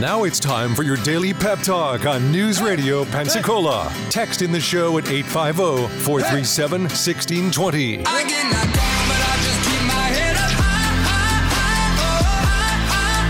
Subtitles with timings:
[0.00, 3.92] Now it's time for your daily pep talk on News Radio Pensacola.
[4.08, 8.06] Text in the show at 850 437 1620.
[8.06, 12.24] I get knocked down, but I just keep my head up high, high, high, oh,
[12.48, 13.28] high, high,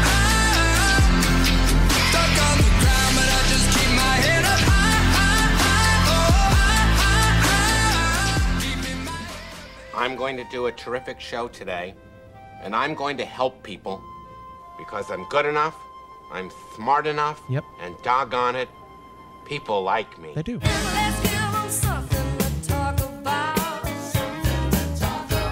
[0.94, 1.90] high.
[2.06, 6.54] Stuck on the ground, but I just keep my head up high, high, high, oh,
[6.54, 6.94] high,
[7.42, 7.82] high,
[8.46, 8.62] high.
[8.62, 9.18] Keeping my
[9.92, 11.96] I'm going to do a terrific show today,
[12.62, 14.00] and I'm going to help people
[14.78, 15.74] because I'm good enough,
[16.32, 17.64] I'm smart enough, Yep.
[17.80, 18.68] and doggone it,
[19.44, 20.32] people like me.
[20.34, 20.58] They do.
[20.62, 23.84] Let's give 'em something to talk about.
[23.84, 23.86] A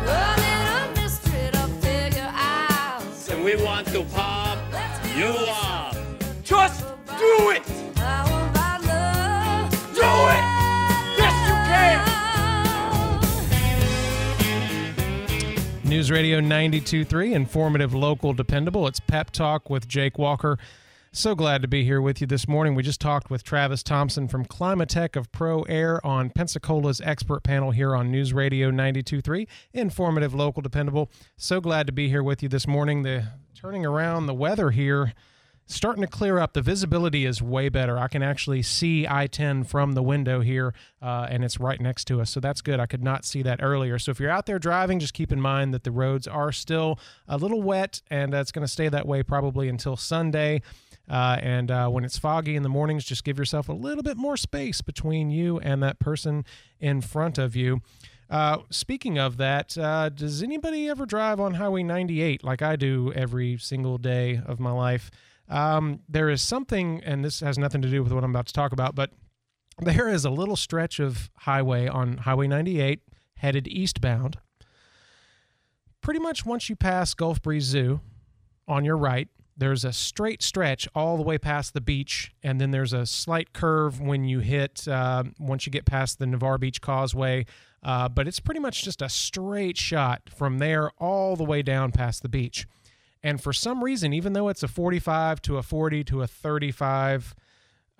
[0.06, 3.02] little mystery to figure out.
[3.30, 5.96] and we want to pop Let's give you 'em up.
[6.44, 6.84] Just
[7.18, 7.62] do it!
[15.98, 18.86] News Radio 92.3, informative, local, dependable.
[18.86, 20.56] It's Pep Talk with Jake Walker.
[21.10, 22.76] So glad to be here with you this morning.
[22.76, 27.72] We just talked with Travis Thompson from Climatech of Pro Air on Pensacola's expert panel
[27.72, 31.10] here on News Radio 92.3, informative, local, dependable.
[31.36, 33.02] So glad to be here with you this morning.
[33.02, 35.14] The turning around the weather here
[35.68, 36.54] starting to clear up.
[36.54, 37.98] The visibility is way better.
[37.98, 42.06] I can actually see I 10 from the window here, uh, and it's right next
[42.06, 42.30] to us.
[42.30, 42.80] So that's good.
[42.80, 43.98] I could not see that earlier.
[43.98, 46.98] So if you're out there driving, just keep in mind that the roads are still
[47.28, 50.62] a little wet, and uh, it's going to stay that way probably until Sunday.
[51.08, 54.16] Uh, and uh, when it's foggy in the mornings, just give yourself a little bit
[54.16, 56.44] more space between you and that person
[56.80, 57.80] in front of you.
[58.30, 63.10] Uh, speaking of that, uh, does anybody ever drive on Highway 98 like I do
[63.14, 65.10] every single day of my life?
[65.48, 68.52] Um, there is something, and this has nothing to do with what I'm about to
[68.52, 69.10] talk about, but
[69.78, 73.00] there is a little stretch of highway on Highway 98
[73.36, 74.38] headed eastbound.
[76.00, 78.00] Pretty much once you pass Gulf Breeze Zoo
[78.66, 82.70] on your right, there's a straight stretch all the way past the beach, and then
[82.70, 86.80] there's a slight curve when you hit uh, once you get past the Navarre Beach
[86.80, 87.44] Causeway.
[87.82, 91.90] Uh, but it's pretty much just a straight shot from there all the way down
[91.90, 92.66] past the beach.
[93.22, 97.34] And for some reason, even though it's a 45 to a 40 to a 35,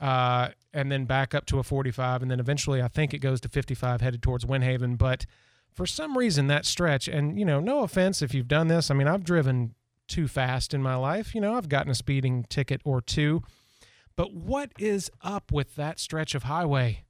[0.00, 3.40] uh, and then back up to a 45, and then eventually I think it goes
[3.40, 4.96] to 55 headed towards Windhaven.
[4.96, 5.26] But
[5.72, 8.90] for some reason, that stretch, and you know, no offense if you've done this.
[8.90, 9.74] I mean, I've driven
[10.06, 11.34] too fast in my life.
[11.34, 13.42] You know, I've gotten a speeding ticket or two.
[14.16, 17.04] But what is up with that stretch of highway?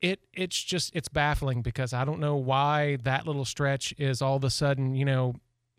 [0.00, 4.36] It it's just it's baffling because I don't know why that little stretch is all
[4.36, 5.34] of a sudden, you know,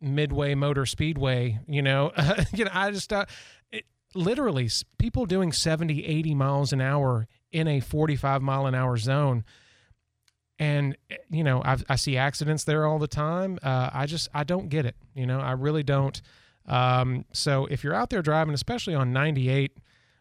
[0.05, 2.11] midway motor speedway, you know.
[2.53, 3.25] you know, I just uh,
[3.71, 8.97] it, literally people doing 70, 80 miles an hour in a 45 mile an hour
[8.97, 9.43] zone.
[10.57, 13.59] And eh, you know I've, i see accidents there all the time.
[13.61, 15.39] Uh, i just i don't get it you know?
[15.39, 16.21] I really don't.
[16.67, 19.77] Um, so if you're out there driving especially on 98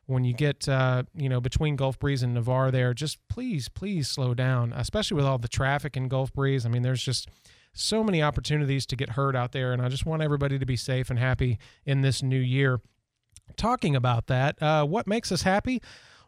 [0.07, 4.09] when you get uh, you know between gulf breeze and navarre there just please please
[4.09, 6.67] slow down especially with all the traffic in gulf breeze.
[6.67, 7.29] I mean there's just
[7.75, 10.77] so many opportunities to get hurt out there and i just want everybody to be
[10.77, 12.81] safe and happy in this new year
[13.57, 15.83] talking about that uh, what makes us happy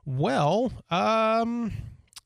[0.05, 1.73] well um,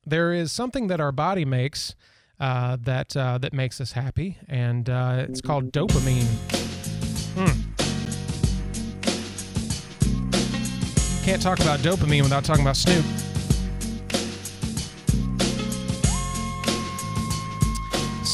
[0.05, 1.95] there is something that our body makes
[2.41, 6.25] uh, that uh, that makes us happy, and uh, it's called dopamine.
[7.35, 7.71] Hmm.
[11.23, 13.05] Can't talk about dopamine without talking about Snoop.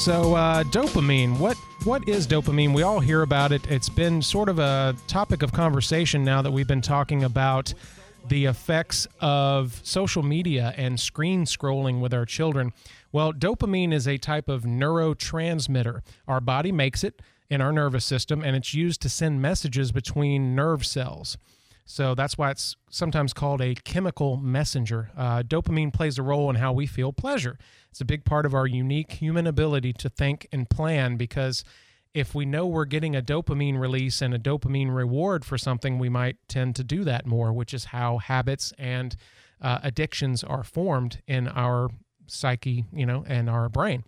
[0.07, 2.73] So uh, dopamine, what what is dopamine?
[2.73, 3.69] We all hear about it.
[3.69, 7.73] It's been sort of a topic of conversation now that we've been talking about
[8.29, 12.71] the effects of social media and screen scrolling with our children.
[13.11, 16.03] Well, dopamine is a type of neurotransmitter.
[16.25, 20.55] Our body makes it in our nervous system, and it's used to send messages between
[20.55, 21.37] nerve cells.
[21.89, 25.09] So that's why it's sometimes called a chemical messenger.
[25.15, 27.57] Uh, dopamine plays a role in how we feel pleasure.
[27.89, 31.63] It's a big part of our unique human ability to think and plan because
[32.13, 36.09] if we know we're getting a dopamine release and a dopamine reward for something, we
[36.09, 39.15] might tend to do that more, which is how habits and
[39.61, 41.89] uh, addictions are formed in our
[42.27, 44.03] psyche, you know, and our brain.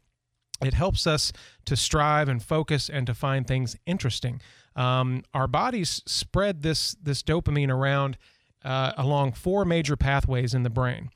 [0.62, 1.32] It helps us
[1.64, 4.42] to strive and focus and to find things interesting.
[4.80, 8.18] Um, our bodies spread this this dopamine around
[8.64, 11.10] uh, along four major pathways in the brain.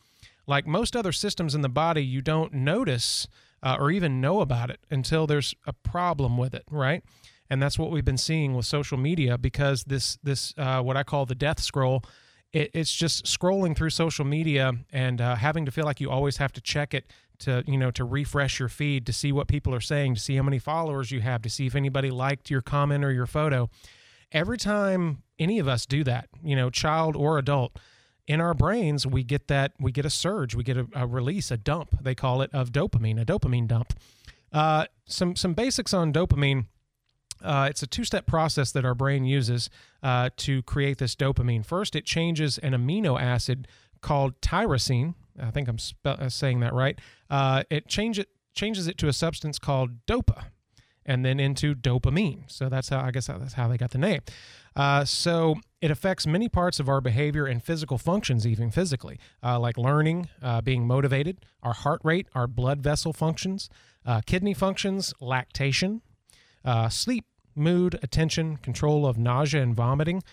[0.46, 3.26] Like most other systems in the body, you don't notice
[3.64, 7.04] uh, or even know about it until there's a problem with it, right?
[7.50, 11.04] And that's what we've been seeing with social media because this this uh, what I
[11.04, 12.04] call the death scroll.
[12.52, 16.38] It, it's just scrolling through social media and uh, having to feel like you always
[16.38, 17.06] have to check it
[17.44, 20.36] to you know to refresh your feed to see what people are saying, to see
[20.36, 23.70] how many followers you have, to see if anybody liked your comment or your photo.
[24.34, 27.78] every time any of us do that, you know, child or adult,
[28.28, 31.52] in our brains we get that we get a surge, we get a, a release,
[31.52, 31.96] a dump.
[32.02, 33.94] They call it of dopamine, a dopamine dump.
[34.52, 36.66] Uh, some some basics on dopamine.
[37.42, 39.70] Uh, it's a two-step process that our brain uses
[40.02, 41.66] uh, to create this dopamine.
[41.66, 43.68] First, it changes an amino acid
[44.00, 45.16] called tyrosine.
[45.42, 47.00] I think I'm spe- uh, saying that right.
[47.30, 50.46] Uh, it change it changes it to a substance called dopa,
[51.06, 52.44] and then into dopamine.
[52.48, 54.22] So that's how I guess that's how they got the name.
[54.76, 59.60] Uh, so it affects many parts of our behavior and physical functions, even physically, uh,
[59.60, 63.70] like learning, uh, being motivated, our heart rate, our blood vessel functions,
[64.06, 66.02] uh, kidney functions, lactation,
[66.66, 67.26] uh, sleep,
[67.56, 70.24] mood, attention, control of nausea and vomiting,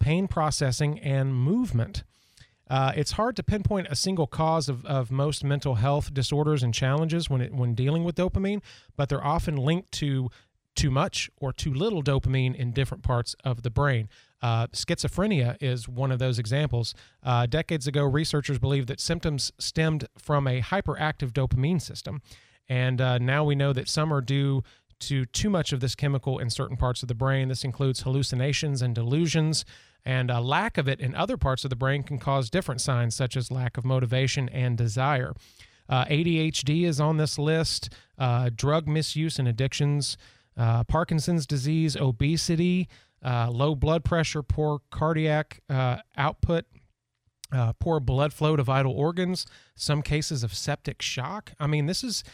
[0.00, 2.04] pain processing, and movement.
[2.68, 6.72] Uh, it's hard to pinpoint a single cause of, of most mental health disorders and
[6.72, 8.62] challenges when it, when dealing with dopamine,
[8.96, 10.30] but they're often linked to
[10.74, 14.08] too much or too little dopamine in different parts of the brain.
[14.40, 16.94] Uh, schizophrenia is one of those examples.
[17.22, 22.22] Uh, decades ago, researchers believed that symptoms stemmed from a hyperactive dopamine system,
[22.68, 24.62] and uh, now we know that some are due
[25.02, 27.48] to too much of this chemical in certain parts of the brain.
[27.48, 29.64] This includes hallucinations and delusions,
[30.04, 33.14] and a lack of it in other parts of the brain can cause different signs,
[33.14, 35.32] such as lack of motivation and desire.
[35.88, 40.16] Uh, ADHD is on this list, uh, drug misuse and addictions,
[40.56, 42.88] uh, Parkinson's disease, obesity,
[43.24, 46.64] uh, low blood pressure, poor cardiac uh, output,
[47.52, 51.52] uh, poor blood flow to vital organs, some cases of septic shock.
[51.60, 52.24] I mean, this is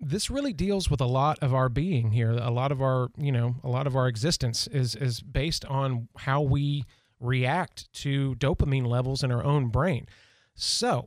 [0.00, 2.30] this really deals with a lot of our being here.
[2.30, 6.08] A lot of our, you know, a lot of our existence is is based on
[6.16, 6.84] how we
[7.20, 10.06] react to dopamine levels in our own brain.
[10.54, 11.06] So,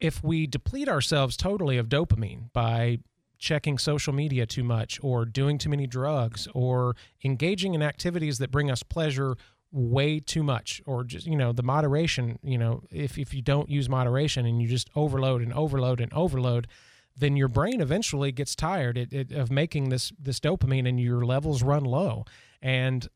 [0.00, 2.98] if we deplete ourselves totally of dopamine by
[3.38, 8.50] checking social media too much or doing too many drugs or engaging in activities that
[8.50, 9.36] bring us pleasure
[9.70, 13.68] way too much or just you know the moderation you know if, if you don't
[13.68, 16.68] use moderation and you just overload and overload and overload
[17.16, 21.24] then your brain eventually gets tired it, it, of making this this dopamine and your
[21.24, 22.24] levels run low.
[22.60, 23.08] And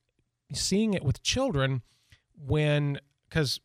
[0.53, 1.83] seeing it with children
[2.37, 3.61] when because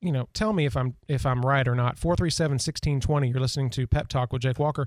[0.00, 1.98] you know tell me if i'm if i'm right or not.
[1.98, 4.86] 437 1620 you're listening to pep talk with jake walker.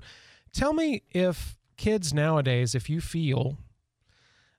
[0.52, 3.58] Tell me if kids nowadays if you feel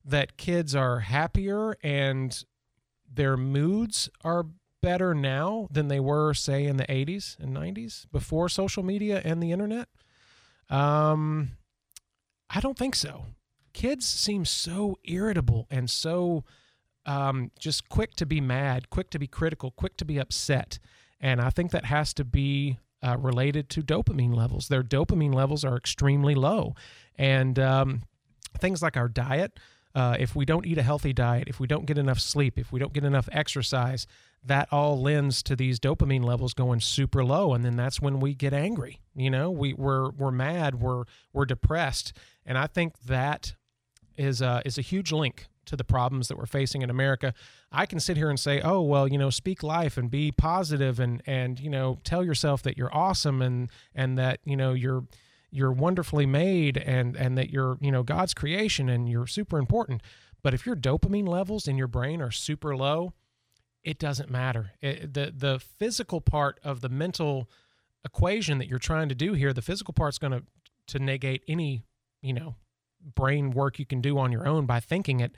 [0.04, 2.46] that kids are happier and
[3.12, 4.46] their moods are
[4.86, 9.42] better now than they were say in the 80s and 90s before social media and
[9.42, 9.88] the internet
[10.70, 11.52] um
[12.50, 13.26] i don't think so
[13.74, 16.44] kids seem so irritable and so
[17.06, 20.80] um, just quick to be mad, quick to be critical, quick to be upset.
[21.20, 24.68] And I think that has to be uh, related to dopamine levels.
[24.68, 26.76] Their dopamine levels are extremely low.
[27.18, 28.04] And um,
[28.58, 29.60] things like our diet,
[29.96, 32.72] uh, if we don't eat a healthy diet, if we don't get enough sleep, if
[32.72, 34.06] we don't get enough exercise,
[34.44, 37.54] that all lends to these dopamine levels going super low.
[37.54, 39.00] And then that's when we get angry.
[39.16, 42.14] You know, we, we're, we're mad, we're, we're depressed.
[42.46, 43.56] And I think that
[44.18, 47.34] is a, is a huge link to the problems that we're facing in America.
[47.72, 51.00] I can sit here and say, "Oh, well, you know, speak life and be positive
[51.00, 55.06] and and you know, tell yourself that you're awesome and and that, you know, you're
[55.56, 60.02] you're wonderfully made and and that you're, you know, God's creation and you're super important."
[60.44, 63.14] But if your dopamine levels in your brain are super low,
[63.84, 64.72] it doesn't matter.
[64.82, 67.50] It, the the physical part of the mental
[68.04, 70.44] equation that you're trying to do here, the physical part's going to
[70.88, 71.84] to negate any,
[72.22, 72.56] you know,
[73.16, 75.36] brain work you can do on your own by thinking it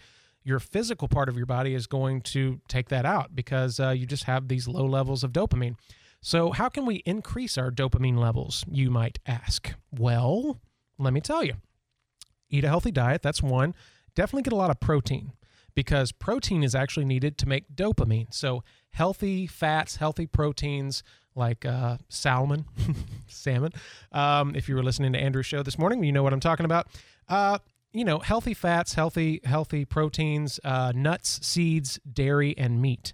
[0.47, 4.05] your physical part of your body is going to take that out because uh, you
[4.05, 5.75] just have these low levels of dopamine.
[6.21, 9.73] So, how can we increase our dopamine levels, you might ask?
[9.91, 10.59] Well,
[10.97, 11.53] let me tell you
[12.49, 13.21] eat a healthy diet.
[13.21, 13.75] That's one.
[14.15, 15.33] Definitely get a lot of protein
[15.75, 18.33] because protein is actually needed to make dopamine.
[18.33, 21.03] So, healthy fats, healthy proteins
[21.35, 22.65] like uh, salmon,
[23.27, 23.71] salmon.
[24.11, 26.65] Um, if you were listening to Andrew's show this morning, you know what I'm talking
[26.65, 26.87] about.
[27.29, 27.59] Uh,
[27.93, 33.13] you know, healthy fats, healthy healthy proteins, uh, nuts, seeds, dairy, and meat.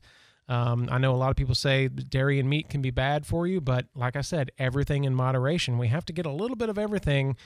[0.50, 3.48] Um, I know a lot of people say dairy and meat can be bad for
[3.48, 5.78] you, but like I said, everything in moderation.
[5.78, 7.38] We have to get a little bit of everything.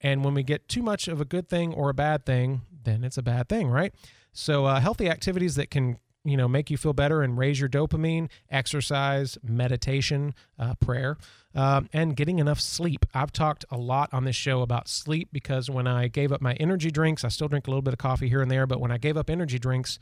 [0.00, 3.04] And when we get too much of a good thing or a bad thing, then
[3.04, 3.94] it's a bad thing, right?
[4.32, 7.68] So, uh, healthy activities that can you know make you feel better and raise your
[7.68, 11.16] dopamine exercise meditation uh, prayer
[11.54, 15.68] um, and getting enough sleep i've talked a lot on this show about sleep because
[15.68, 18.28] when i gave up my energy drinks i still drink a little bit of coffee
[18.28, 19.98] here and there but when i gave up energy drinks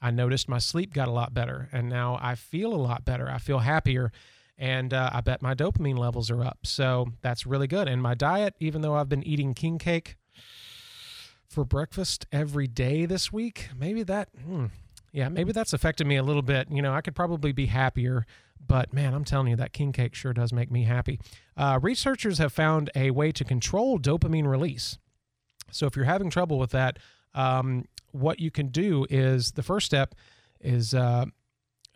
[0.00, 3.28] i noticed my sleep got a lot better and now i feel a lot better
[3.28, 4.12] i feel happier
[4.56, 8.14] and uh, i bet my dopamine levels are up so that's really good and my
[8.14, 10.16] diet even though i've been eating king cake
[11.48, 13.70] for breakfast every day this week.
[13.76, 14.66] Maybe that, hmm,
[15.12, 16.68] yeah, maybe that's affected me a little bit.
[16.70, 18.26] You know, I could probably be happier,
[18.64, 21.18] but man, I'm telling you, that king cake sure does make me happy.
[21.56, 24.98] Uh, researchers have found a way to control dopamine release.
[25.70, 26.98] So if you're having trouble with that,
[27.38, 30.14] um, what you can do is the first step
[30.60, 31.24] is uh,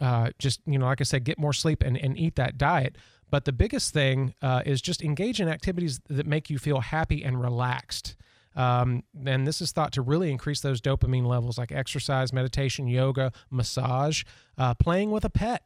[0.00, 2.96] uh, just you know, like I said, get more sleep and, and eat that diet.
[3.28, 7.24] But the biggest thing uh, is just engage in activities that make you feel happy
[7.24, 8.14] and relaxed.
[8.54, 13.32] Um, and this is thought to really increase those dopamine levels, like exercise, meditation, yoga,
[13.50, 14.24] massage,
[14.58, 15.64] uh, playing with a pet.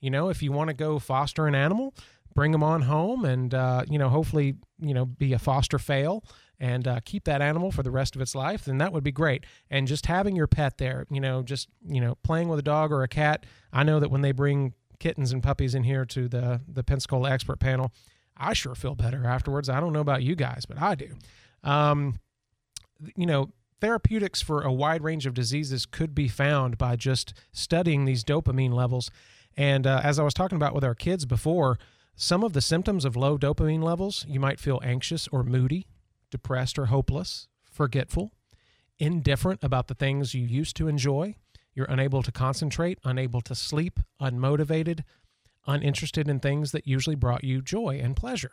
[0.00, 1.92] You know, if you want to go foster an animal,
[2.34, 6.24] bring them on home, and uh, you know, hopefully, you know, be a foster fail
[6.60, 9.12] and uh, keep that animal for the rest of its life, then that would be
[9.12, 9.44] great.
[9.70, 12.92] And just having your pet there, you know, just you know, playing with a dog
[12.92, 13.46] or a cat.
[13.72, 17.30] I know that when they bring kittens and puppies in here to the the Pensacola
[17.30, 17.92] expert panel,
[18.36, 19.68] I sure feel better afterwards.
[19.68, 21.14] I don't know about you guys, but I do.
[21.62, 22.18] Um,
[23.16, 23.50] you know,
[23.80, 28.72] therapeutics for a wide range of diseases could be found by just studying these dopamine
[28.72, 29.10] levels.
[29.56, 31.78] And uh, as I was talking about with our kids before,
[32.16, 35.86] some of the symptoms of low dopamine levels, you might feel anxious or moody,
[36.30, 38.32] depressed or hopeless, forgetful,
[38.98, 41.36] indifferent about the things you used to enjoy.
[41.74, 45.04] You're unable to concentrate, unable to sleep, unmotivated,
[45.66, 48.52] uninterested in things that usually brought you joy and pleasure.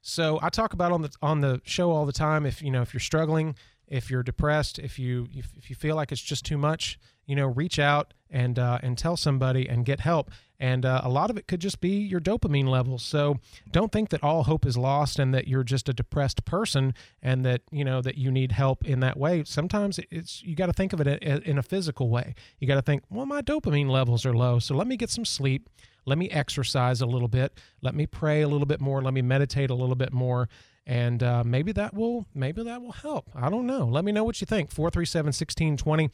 [0.00, 2.46] So I talk about on the on the show all the time.
[2.46, 3.54] If you know if you're struggling,
[3.86, 7.36] if you're depressed, if you if, if you feel like it's just too much, you
[7.36, 10.30] know, reach out and uh, and tell somebody and get help.
[10.60, 13.04] And uh, a lot of it could just be your dopamine levels.
[13.04, 13.38] So
[13.70, 17.44] don't think that all hope is lost and that you're just a depressed person and
[17.44, 19.44] that you know that you need help in that way.
[19.44, 22.34] Sometimes it's you got to think of it in a physical way.
[22.58, 25.24] You got to think, well, my dopamine levels are low, so let me get some
[25.24, 25.68] sleep.
[26.04, 27.52] Let me exercise a little bit.
[27.82, 29.02] Let me pray a little bit more.
[29.02, 30.48] Let me meditate a little bit more.
[30.86, 33.28] And uh, maybe that will maybe that will help.
[33.34, 33.86] I don't know.
[33.86, 34.70] Let me know what you think.
[34.70, 36.10] 437 1620.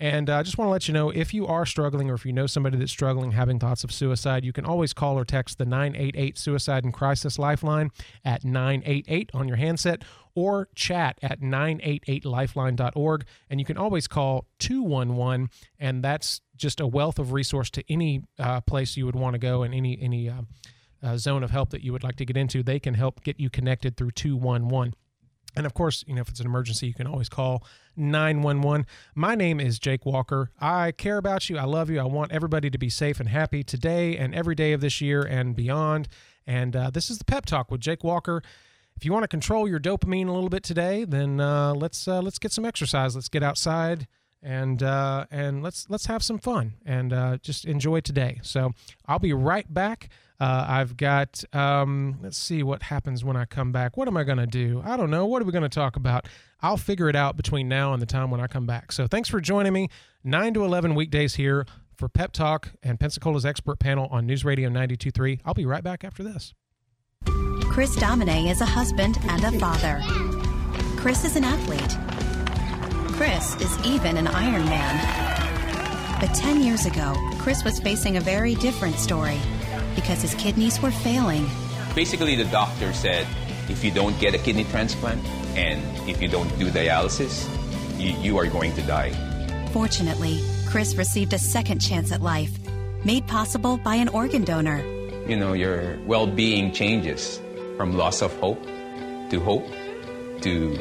[0.00, 2.24] And uh, I just want to let you know if you are struggling or if
[2.24, 5.58] you know somebody that's struggling, having thoughts of suicide, you can always call or text
[5.58, 7.90] the 988 Suicide and Crisis Lifeline
[8.24, 10.02] at 988 on your handset
[10.34, 13.26] or chat at 988lifeline.org.
[13.50, 18.22] And you can always call 211, and that's just a wealth of resource to any
[18.38, 20.42] uh, place you would want to go and any, any uh,
[21.02, 22.62] uh, zone of help that you would like to get into.
[22.62, 24.94] They can help get you connected through 211.
[25.56, 27.64] And of course, you know, if it's an emergency, you can always call
[27.96, 28.86] 911.
[29.14, 30.50] My name is Jake Walker.
[30.60, 31.58] I care about you.
[31.58, 32.00] I love you.
[32.00, 35.22] I want everybody to be safe and happy today and every day of this year
[35.22, 36.08] and beyond.
[36.46, 38.42] And uh, this is the Pep Talk with Jake Walker.
[38.96, 42.20] If you want to control your dopamine a little bit today, then uh, let's uh,
[42.20, 43.14] let's get some exercise.
[43.14, 44.06] Let's get outside
[44.42, 48.40] and uh, and let's let's have some fun and uh, just enjoy today.
[48.42, 48.72] So
[49.06, 50.08] I'll be right back.
[50.38, 53.96] Uh, I've got um, let's see what happens when I come back.
[53.96, 54.82] What am I to do?
[54.84, 55.26] I don't know.
[55.26, 56.26] What are we to talk about?
[56.62, 58.92] I'll figure it out between now and the time when I come back.
[58.92, 59.88] So thanks for joining me.
[60.24, 64.70] Nine to eleven weekdays here for Pep Talk and Pensacola's expert panel on News Radio
[64.70, 65.40] 92.3.
[65.44, 66.54] I'll be right back after this.
[67.70, 70.00] Chris Domine is a husband and a father.
[70.96, 72.19] Chris is an athlete.
[73.20, 76.18] Chris is even an Iron Man.
[76.22, 79.38] But 10 years ago, Chris was facing a very different story
[79.94, 81.46] because his kidneys were failing.
[81.94, 83.26] Basically, the doctor said
[83.68, 85.22] if you don't get a kidney transplant
[85.54, 87.46] and if you don't do dialysis,
[88.00, 89.12] you, you are going to die.
[89.74, 92.58] Fortunately, Chris received a second chance at life,
[93.04, 94.78] made possible by an organ donor.
[95.28, 97.38] You know, your well being changes
[97.76, 98.64] from loss of hope
[99.28, 99.68] to hope
[100.40, 100.74] to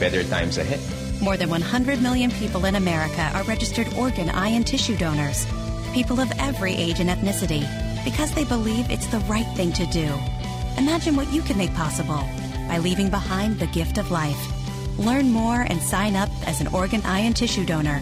[0.00, 0.80] better times ahead.
[1.22, 5.46] More than 100 million people in America are registered organ, eye, and tissue donors.
[5.94, 7.62] People of every age and ethnicity,
[8.04, 10.12] because they believe it's the right thing to do.
[10.78, 12.28] Imagine what you can make possible
[12.66, 14.48] by leaving behind the gift of life.
[14.98, 18.00] Learn more and sign up as an organ, eye, and tissue donor.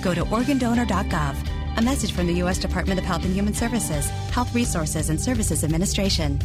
[0.00, 1.36] Go to organdonor.gov.
[1.76, 2.56] A message from the U.S.
[2.56, 6.38] Department of Health and Human Services, Health Resources and Services Administration.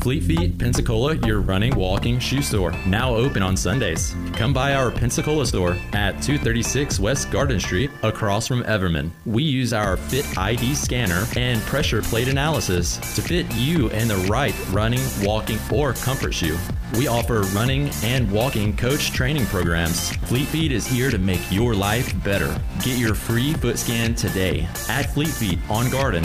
[0.00, 4.16] Fleet Feet Pensacola, your running, walking shoe store, now open on Sundays.
[4.32, 9.10] Come by our Pensacola store at 236 West Garden Street, across from Everman.
[9.26, 14.16] We use our Fit ID scanner and pressure plate analysis to fit you in the
[14.30, 16.56] right running, walking, or comfort shoe.
[16.96, 20.16] We offer running and walking coach training programs.
[20.16, 22.58] Fleet Feet is here to make your life better.
[22.82, 26.24] Get your free foot scan today at Fleet Feet on Garden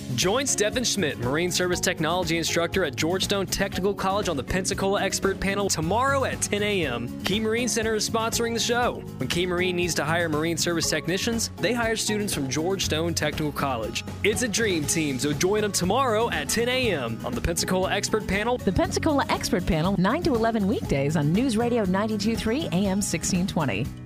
[0.15, 5.39] Join Stephen Schmidt, Marine Service Technology Instructor at Georgetown Technical College on the Pensacola Expert
[5.39, 7.21] Panel tomorrow at 10 a.m.
[7.23, 8.95] Key Marine Center is sponsoring the show.
[9.17, 13.51] When Key Marine needs to hire Marine Service technicians, they hire students from Georgetown Technical
[13.51, 14.03] College.
[14.23, 17.17] It's a dream team, so join them tomorrow at 10 a.m.
[17.23, 18.57] on the Pensacola Expert Panel.
[18.57, 24.00] The Pensacola Expert Panel, 9 to 11 weekdays on News Radio 923 AM 1620.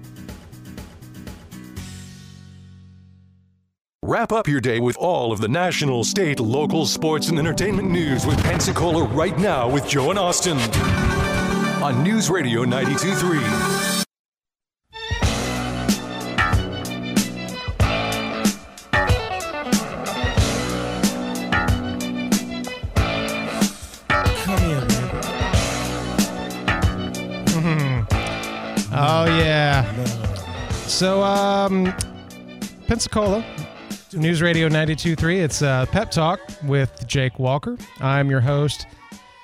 [4.08, 8.24] Wrap up your day with all of the national, state, local, sports, and entertainment news
[8.24, 10.60] with Pensacola right now with Joe and Austin
[11.82, 14.06] on News Radio 92.3.
[24.44, 25.10] Come here, man.
[28.94, 29.84] oh yeah.
[30.86, 31.94] So um,
[32.88, 33.44] Pensacola,
[34.16, 35.44] News Radio 92.3.
[35.44, 37.78] It's uh, Pep Talk with Jake Walker.
[38.00, 38.88] I'm your host.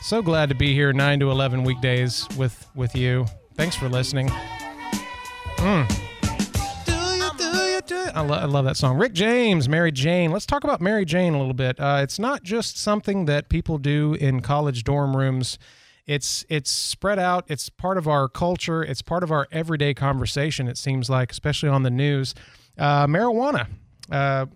[0.01, 3.25] So glad to be here 9 to 11 weekdays with, with you.
[3.55, 4.29] Thanks for listening.
[5.57, 5.87] Mm.
[6.85, 8.97] Do you, do you, do you- I, lo- I love that song.
[8.97, 10.31] Rick James, Mary Jane.
[10.31, 11.79] Let's talk about Mary Jane a little bit.
[11.79, 15.59] Uh, it's not just something that people do in college dorm rooms.
[16.07, 17.45] It's it's spread out.
[17.47, 18.83] It's part of our culture.
[18.83, 20.67] It's part of our everyday conversation.
[20.67, 22.33] It seems like, especially on the news.
[22.77, 23.67] Uh, marijuana.
[24.11, 24.47] Uh,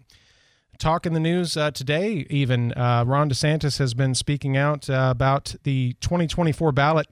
[0.77, 2.25] talk in the news uh, today.
[2.29, 7.07] Even uh, Ron DeSantis has been speaking out uh, about the 2024 ballot.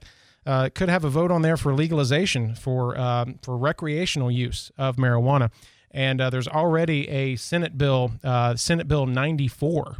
[0.46, 4.96] Uh, could have a vote on there for legalization for um, for recreational use of
[4.96, 5.50] marijuana,
[5.90, 9.96] and uh, there's already a Senate bill, uh, Senate Bill 94,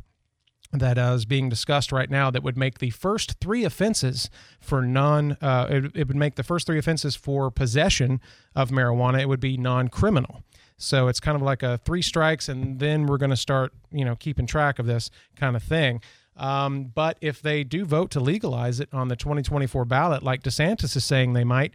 [0.71, 4.29] that is being discussed right now that would make the first three offenses
[4.61, 8.21] for non it, it would make the first three offenses for possession
[8.55, 10.43] of marijuana it would be non-criminal
[10.85, 14.05] so it's kind of like a three strikes and then we're going to start you
[14.05, 16.01] know keeping track of this kind of thing.
[16.37, 20.97] Um, but if they do vote to legalize it on the 2024 ballot like desantis
[20.97, 21.73] is saying they might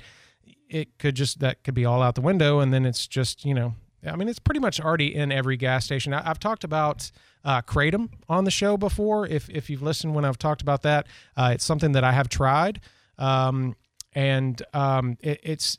[0.70, 3.54] it could just that could be all out the window and then it's just you
[3.54, 3.74] know
[4.06, 6.14] i mean it's pretty much already in every gas station.
[6.14, 7.10] I, i've talked about
[7.46, 9.26] uh, kratom on the show before.
[9.26, 12.28] If, if you've listened when i've talked about that uh, it's something that i have
[12.28, 12.82] tried.
[13.18, 13.76] Um,
[14.14, 15.78] and um, it, it's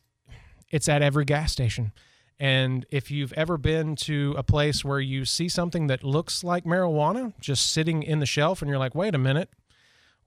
[0.71, 1.93] it's at every gas station
[2.41, 6.65] and if you've ever been to a place where you see something that looks like
[6.65, 9.51] marijuana just sitting in the shelf and you're like wait a minute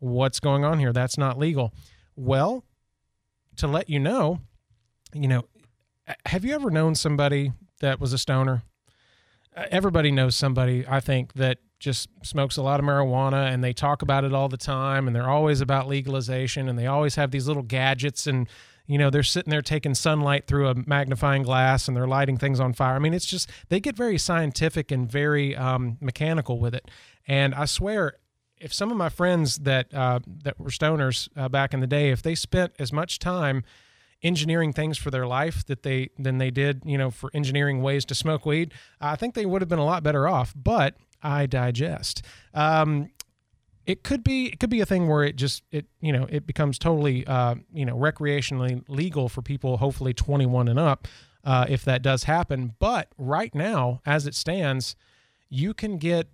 [0.03, 0.91] what's going on here?
[0.91, 1.73] That's not legal.
[2.15, 2.63] Well
[3.55, 4.39] to let you know
[5.13, 5.43] you know
[6.25, 8.63] have you ever known somebody that was a stoner?
[9.55, 13.73] Uh, everybody knows somebody i think that just smokes a lot of marijuana and they
[13.73, 17.29] talk about it all the time and they're always about legalization and they always have
[17.29, 18.47] these little gadgets and
[18.87, 22.59] you know they're sitting there taking sunlight through a magnifying glass and they're lighting things
[22.59, 22.95] on fire.
[22.95, 26.89] I mean it's just they get very scientific and very um, mechanical with it.
[27.27, 28.17] And i swear
[28.59, 32.11] if some of my friends that uh, that were stoners uh, back in the day
[32.11, 33.63] if they spent as much time
[34.21, 38.05] engineering things for their life that they than they did you know for engineering ways
[38.05, 40.53] to smoke weed i think they would have been a lot better off.
[40.55, 42.21] But i digest.
[42.53, 43.09] Um,
[43.85, 46.45] it could be it could be a thing where it just it you know it
[46.47, 51.07] becomes totally uh, you know recreationally legal for people hopefully 21 and up
[51.43, 52.75] uh, if that does happen.
[52.79, 54.95] But right now as it stands
[55.49, 56.27] you can get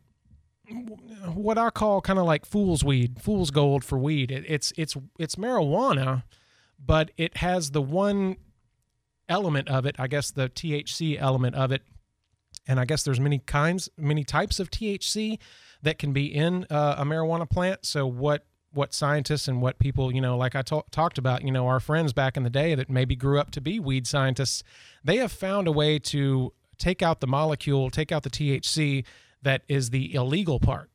[1.34, 4.32] what I call kind of like fool's weed, fool's gold for weed.
[4.32, 6.24] It, it's it's it's marijuana,
[6.84, 8.38] but it has the one
[9.28, 11.82] element of it, I guess the THC element of it,
[12.68, 15.40] and I guess there's many kinds, many types of THC
[15.82, 17.86] that can be in uh, a marijuana plant.
[17.86, 21.52] So what what scientists and what people you know, like I ta- talked about, you
[21.52, 24.64] know, our friends back in the day that maybe grew up to be weed scientists,
[25.04, 29.06] they have found a way to take out the molecule, take out the THC
[29.42, 30.90] that is the illegal part.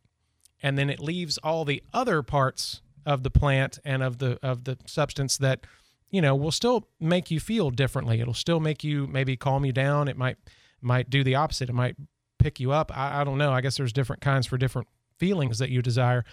[0.62, 4.64] And then it leaves all the other parts of the plant and of the of
[4.64, 5.66] the substance that
[6.10, 8.20] you know will still make you feel differently.
[8.20, 10.08] It'll still make you maybe calm you down.
[10.08, 10.36] It might
[10.80, 11.68] might do the opposite.
[11.68, 11.96] It might
[12.44, 12.94] pick you up.
[12.94, 13.52] I, I don't know.
[13.52, 14.86] I guess there's different kinds for different
[15.18, 16.24] feelings that you desire.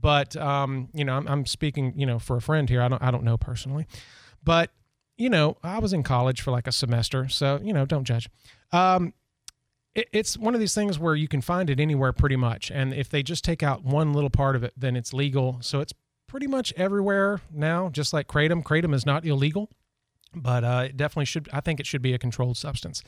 [0.00, 2.80] But um, you know I'm, I'm speaking you know for a friend here.
[2.80, 3.86] I don't i don't know personally.
[4.42, 4.70] But
[5.18, 8.30] you know i was in college for like a semester so you know don't judge.
[8.72, 9.12] Um,
[9.94, 12.70] it, it's one of these things where you can find it anywhere pretty much.
[12.70, 15.58] And if they just take out one little part of it then it's legal.
[15.60, 15.92] So it's
[16.26, 18.62] pretty much everywhere now, just like kratom.
[18.62, 19.68] Kratom is not illegal,
[20.34, 21.48] but uh, it definitely should.
[21.52, 23.02] I think it should be a controlled substance.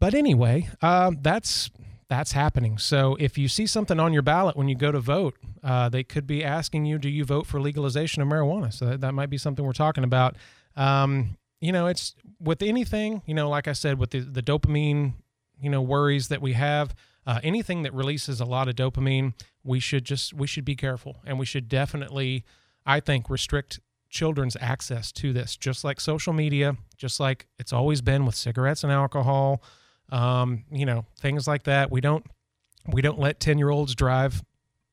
[0.00, 1.70] But anyway, uh, that's
[2.08, 2.78] that's happening.
[2.78, 6.02] So if you see something on your ballot when you go to vote, uh, they
[6.02, 9.30] could be asking you, "Do you vote for legalization of marijuana?" So that, that might
[9.30, 10.36] be something we're talking about.
[10.74, 13.22] Um, you know, it's with anything.
[13.26, 15.12] You know, like I said, with the, the dopamine,
[15.60, 16.94] you know, worries that we have.
[17.26, 21.18] Uh, anything that releases a lot of dopamine, we should just we should be careful,
[21.26, 22.44] and we should definitely,
[22.86, 28.00] I think, restrict children's access to this, just like social media, just like it's always
[28.00, 29.62] been with cigarettes and alcohol
[30.10, 31.90] um, you know, things like that.
[31.90, 32.24] We don't
[32.86, 34.42] we don't let 10 year olds drive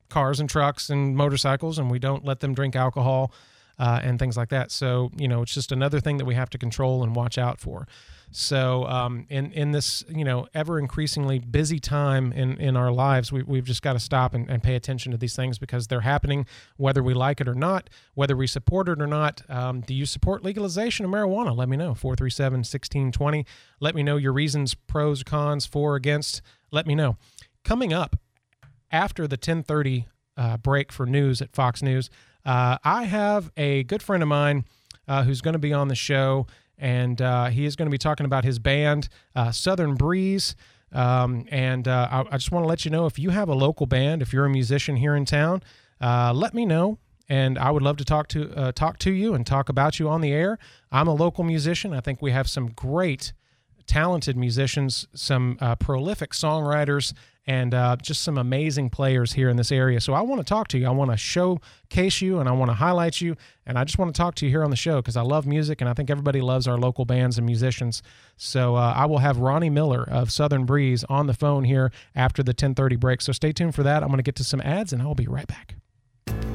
[0.10, 3.32] cars and trucks and motorcycles, and we don't let them drink alcohol
[3.80, 4.72] uh, and things like that.
[4.72, 7.60] So, you know, it's just another thing that we have to control and watch out
[7.60, 7.88] for.
[8.32, 13.32] So, um, in in this you know ever increasingly busy time in in our lives,
[13.32, 16.02] we, we've just got to stop and, and pay attention to these things because they're
[16.02, 19.44] happening, whether we like it or not, whether we support it or not.
[19.50, 21.56] Um, do you support legalization of marijuana?
[21.56, 23.46] Let me know 437 1620.
[23.80, 26.42] Let me know your reasons, pros, cons, for, against.
[26.70, 27.16] Let me know.
[27.64, 28.18] Coming up
[28.92, 32.10] after the 1030 uh, break for news at Fox News,
[32.48, 34.64] uh, I have a good friend of mine
[35.08, 37.98] uh, who's going to be on the show and uh, he is going to be
[37.98, 40.56] talking about his band, uh, Southern Breeze.
[40.94, 43.54] Um, and uh, I, I, just want to let you know if you have a
[43.54, 45.62] local band, if you're a musician here in town,
[46.00, 46.98] uh, let me know.
[47.28, 50.22] And I would love to talk to talk to you and talk about you on
[50.22, 50.58] the air.
[50.94, 51.94] I'm a local musician.
[51.94, 53.34] I think we have some great,
[53.86, 57.12] talented musicians, some prolific songwriters,
[57.48, 60.02] and uh, just some amazing players here in this area.
[60.02, 60.86] So I want to talk to you.
[60.86, 63.38] I want to showcase you and I want to highlight you.
[63.66, 65.48] And I just want to talk to you here on the show because I love
[65.48, 68.04] music and I think everybody loves our local bands and musicians.
[68.36, 72.44] So uh, I will have Ronny Miller of Southern Breeze on the phone here after
[72.44, 73.22] the 1030 break.
[73.22, 74.04] So stay tuned for that.
[74.04, 75.76] I'm going to get to some ads and I'll be right back.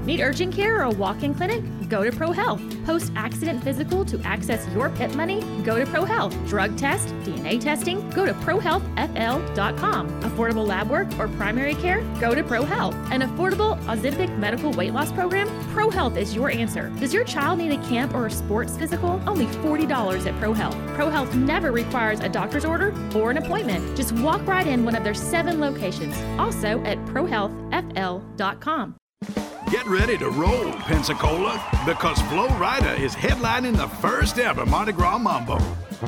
[0.05, 1.63] Need urgent care or a walk in clinic?
[1.89, 2.85] Go to ProHealth.
[2.85, 5.43] Post accident physical to access your PIP money?
[5.63, 6.49] Go to ProHealth.
[6.49, 8.11] Drug test, DNA testing?
[8.11, 10.23] Go to ProHealthFL.com.
[10.23, 12.01] Affordable lab work or primary care?
[12.21, 12.95] Go to ProHealth.
[13.13, 15.47] An affordable Ozempic medical weight loss program?
[15.73, 16.89] ProHealth is your answer.
[16.99, 19.23] Does your child need a camp or a sports physical?
[19.27, 20.97] Only $40 at ProHealth.
[20.97, 23.97] ProHealth never requires a doctor's order or an appointment.
[23.97, 26.17] Just walk right in one of their seven locations.
[26.41, 28.97] Also at ProHealthFL.com.
[29.73, 31.55] Get ready to roll, Pensacola,
[31.87, 35.59] because Flo Rida is headlining the first ever Mardi Gras Mambo.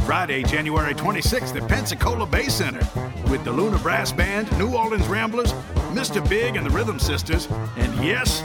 [0.05, 2.87] Friday, January 26th at Pensacola Bay Center
[3.31, 5.55] with the Luna Brass Band, New Orleans Ramblers,
[5.95, 6.21] Mr.
[6.29, 7.49] Big and the Rhythm Sisters,
[7.79, 8.43] and yes,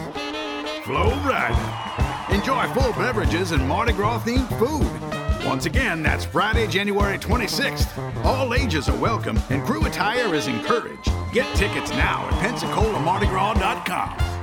[0.86, 2.34] Flo Rida.
[2.34, 5.46] Enjoy full beverages and Mardi Gras themed food.
[5.46, 8.24] Once again, that's Friday, January 26th.
[8.24, 11.12] All ages are welcome and krewe attire is encouraged.
[11.34, 14.39] Get tickets now at PensacolaMardiGras.com.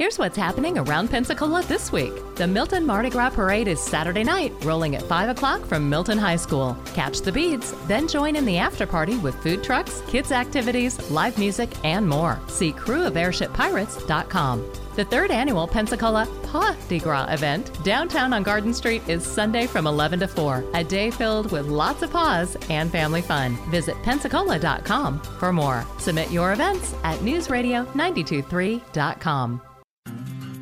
[0.00, 2.14] Here's what's happening around Pensacola this week.
[2.36, 6.36] The Milton Mardi Gras Parade is Saturday night, rolling at 5 o'clock from Milton High
[6.36, 6.74] School.
[6.94, 11.38] Catch the beads, then join in the after party with food trucks, kids' activities, live
[11.38, 12.40] music, and more.
[12.48, 14.72] See crewofairshippirates.com.
[14.96, 19.86] The third annual Pensacola Paws de Gras event downtown on Garden Street is Sunday from
[19.86, 23.58] 11 to 4, a day filled with lots of paws and family fun.
[23.70, 25.84] Visit pensacola.com for more.
[25.98, 29.60] Submit your events at newsradio923.com.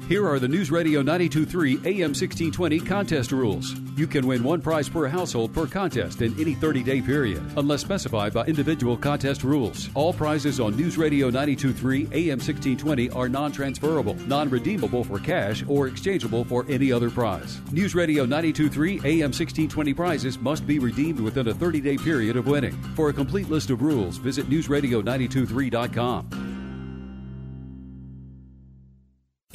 [0.09, 3.75] Here are the News Radio 923 AM 1620 contest rules.
[3.95, 7.83] You can win one prize per household per contest in any 30 day period, unless
[7.83, 9.91] specified by individual contest rules.
[9.95, 15.63] All prizes on News Radio 923 AM 1620 are non transferable, non redeemable for cash,
[15.69, 17.61] or exchangeable for any other prize.
[17.71, 22.47] News Radio 923 AM 1620 prizes must be redeemed within a 30 day period of
[22.47, 22.73] winning.
[22.97, 26.48] For a complete list of rules, visit newsradio923.com.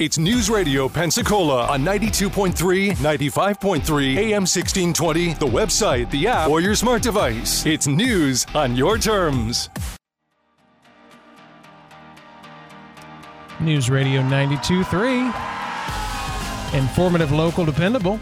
[0.00, 6.74] It's News Radio Pensacola on 92.3, 95.3, AM 1620, the website, the app, or your
[6.74, 7.64] smart device.
[7.64, 9.68] It's news on your terms.
[13.60, 15.32] News Radio 92.3.
[16.76, 18.18] Informative, local, dependable.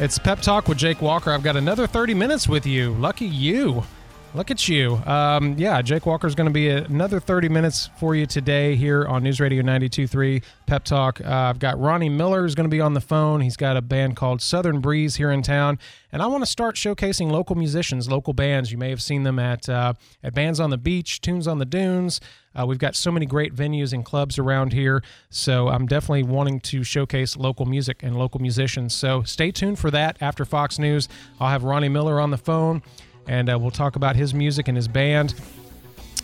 [0.00, 1.30] It's Pep Talk with Jake Walker.
[1.30, 2.92] I've got another 30 minutes with you.
[2.96, 3.84] Lucky you.
[4.32, 4.94] Look at you.
[5.06, 9.04] Um, yeah, Jake Walker is going to be another 30 minutes for you today here
[9.04, 11.20] on News Radio 92.3 Pep Talk.
[11.20, 13.40] Uh, I've got Ronny Miller is going to be on the phone.
[13.40, 15.80] He's got a band called Southern Breeze here in town.
[16.12, 18.70] And I want to start showcasing local musicians, local bands.
[18.70, 21.64] You may have seen them at, uh, at Bands on the Beach, Tunes on the
[21.64, 22.20] Dunes.
[22.54, 25.02] Uh, we've got so many great venues and clubs around here.
[25.30, 28.94] So I'm definitely wanting to showcase local music and local musicians.
[28.94, 31.08] So stay tuned for that after Fox News.
[31.40, 32.82] I'll have Ronny Miller on the phone
[33.30, 35.34] and uh, we'll talk about his music and his band.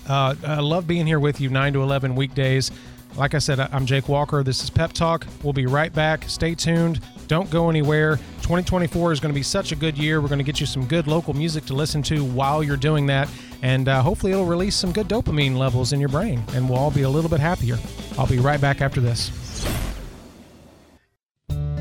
[0.09, 2.71] Uh, I love being here with you 9 to 11 weekdays
[3.17, 4.43] Like I said, I'm Jake Walker.
[4.43, 5.27] This is Pep Talk.
[5.43, 6.29] We'll be right back.
[6.29, 7.01] Stay tuned.
[7.29, 8.17] Don't go anywhere.
[8.43, 10.21] 2024 is going to be such a good year.
[10.21, 13.07] We're going to get you some good local music to listen to while you're doing
[13.07, 13.29] that.
[13.63, 16.91] And uh, hopefully, it'll release some good dopamine levels in your brain, and we'll all
[16.91, 17.79] be a little bit happier.
[18.19, 19.31] I'll be right back after this.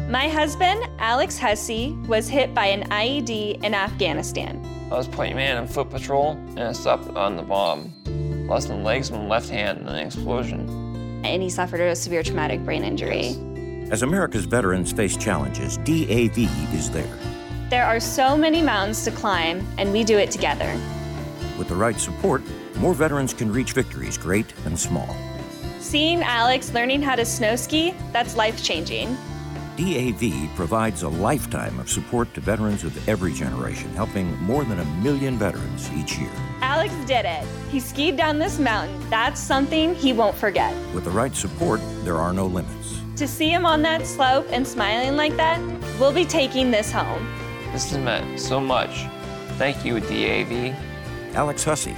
[0.08, 4.75] My husband, Alex Hussey, was hit by an IED in Afghanistan.
[4.92, 7.92] I was point man in foot patrol and I stopped on the bomb.
[8.48, 10.70] Lost my legs and my left hand in an explosion.
[11.26, 13.36] And he suffered a severe traumatic brain injury.
[13.92, 16.38] As America's veterans face challenges, DAV
[16.74, 17.18] is there.
[17.72, 20.80] There are so many mountains to climb, and we do it together.
[21.58, 22.44] With the right support,
[22.78, 25.16] more veterans can reach victories great and small.
[25.80, 29.18] Seeing Alex learning how to snow ski, that's life changing.
[29.78, 34.86] DAV provides a lifetime of support to veterans of every generation, helping more than a
[35.02, 36.32] million veterans each year.
[36.62, 37.46] Alex did it.
[37.70, 38.98] He skied down this mountain.
[39.10, 40.74] That's something he won't forget.
[40.94, 43.02] With the right support, there are no limits.
[43.18, 45.60] To see him on that slope and smiling like that,
[46.00, 47.28] we'll be taking this home.
[47.74, 49.06] This has meant so much.
[49.58, 50.76] Thank you, DAV.
[51.36, 51.96] Alex Hussey,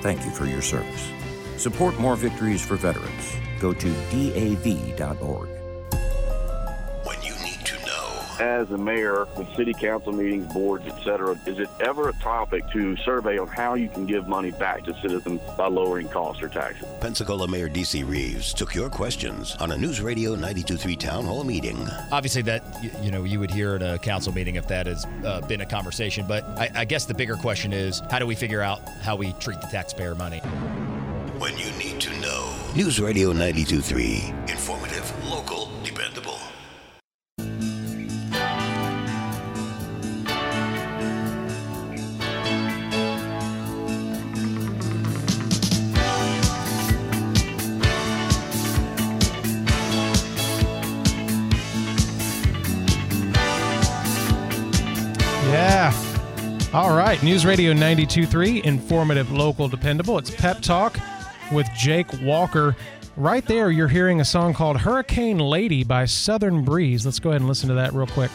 [0.00, 1.10] thank you for your service.
[1.58, 3.36] Support more victories for veterans.
[3.60, 5.57] Go to DAV.org.
[8.40, 12.96] As a mayor with city council meetings, boards, etc., is it ever a topic to
[12.98, 16.86] survey on how you can give money back to citizens by lowering costs or taxes?
[17.00, 18.04] Pensacola Mayor D.C.
[18.04, 21.84] Reeves took your questions on a News Radio 923 Town Hall meeting.
[22.12, 22.62] Obviously, that
[23.02, 25.66] you know you would hear at a council meeting if that has uh, been a
[25.66, 26.24] conversation.
[26.28, 29.32] But I, I guess the bigger question is, how do we figure out how we
[29.34, 30.38] treat the taxpayer money?
[31.38, 32.54] When you need to know.
[32.76, 34.32] News Radio 923.
[34.48, 35.70] Informative, local,
[57.28, 60.16] News Radio 92.3, informative, local, dependable.
[60.16, 60.98] It's Pep Talk
[61.52, 62.74] with Jake Walker.
[63.18, 67.04] Right there, you're hearing a song called Hurricane Lady by Southern Breeze.
[67.04, 68.30] Let's go ahead and listen to that real quick.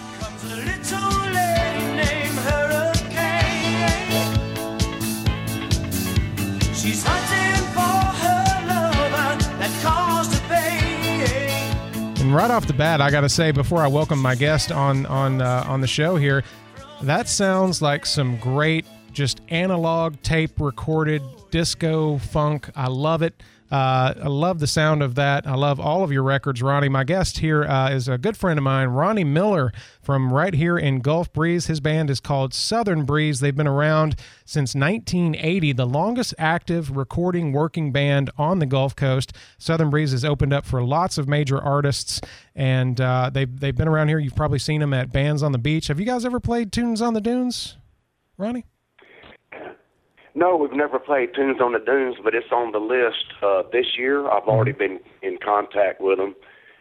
[6.75, 7.81] She's hunting for
[8.21, 12.21] her lover that caused a pain.
[12.21, 15.07] And right off the bat, I got to say, before I welcome my guest on
[15.07, 16.43] on uh, on the show here,
[17.03, 22.69] that sounds like some great, just analog tape recorded disco funk.
[22.75, 23.43] I love it.
[23.73, 25.47] Uh, I love the sound of that.
[25.47, 26.89] I love all of your records, Ronny.
[26.89, 30.77] My guest here uh, is a good friend of mine, Ronny Miller, from right here
[30.77, 31.65] in Gulf Breeze.
[31.65, 33.39] His band is called Southern Breeze.
[33.39, 39.33] They've been around since 1980, the longest active recording working band on the Gulf Coast.
[39.57, 42.21] Southern Breeze has opened up for lots of major artists,
[42.55, 44.19] and uh, they've, they've been around here.
[44.19, 45.87] You've probably seen them at bands on the beach.
[45.87, 47.75] Have you guys ever played Tunes on the Dunes,
[48.37, 48.65] Ronny?
[50.35, 53.85] No, we've never played Tunes on the Dunes, but it's on the list uh, this
[53.97, 54.27] year.
[54.29, 56.35] I've already been in contact with them,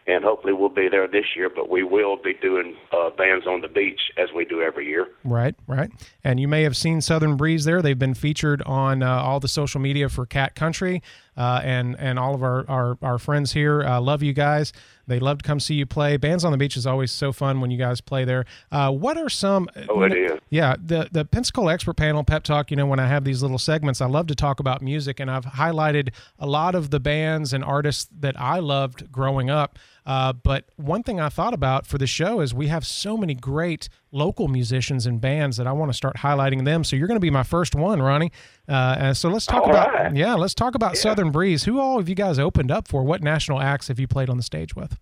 [0.07, 1.51] and hopefully we'll be there this year.
[1.55, 5.07] But we will be doing uh, bands on the beach as we do every year.
[5.23, 5.91] Right, right.
[6.25, 7.83] And you may have seen Southern Breeze there.
[7.83, 11.03] They've been featured on uh, all the social media for Cat Country,
[11.37, 14.73] uh, and and all of our our, our friends here uh, love you guys.
[15.07, 16.17] They love to come see you play.
[16.17, 18.45] Bands on the Beach is always so fun when you guys play there.
[18.71, 19.69] Uh, what are some?
[19.89, 20.39] Oh, it is.
[20.49, 22.71] Yeah, the the Pensacola Expert Panel Pep Talk.
[22.71, 25.31] You know, when I have these little segments, I love to talk about music, and
[25.31, 29.79] I've highlighted a lot of the bands and artists that I loved growing up.
[30.05, 33.35] Uh, but one thing I thought about for the show is we have so many
[33.35, 36.83] great local musicians and bands that I want to start highlighting them.
[36.83, 38.33] So you're going to be my first one, Ronny.
[38.73, 40.17] Uh, so let's talk All about right.
[40.17, 41.65] yeah, let's talk about Southern Breeze.
[41.65, 43.05] Who all have you guys opened up for?
[43.05, 44.97] What national acts have you played on the stage with?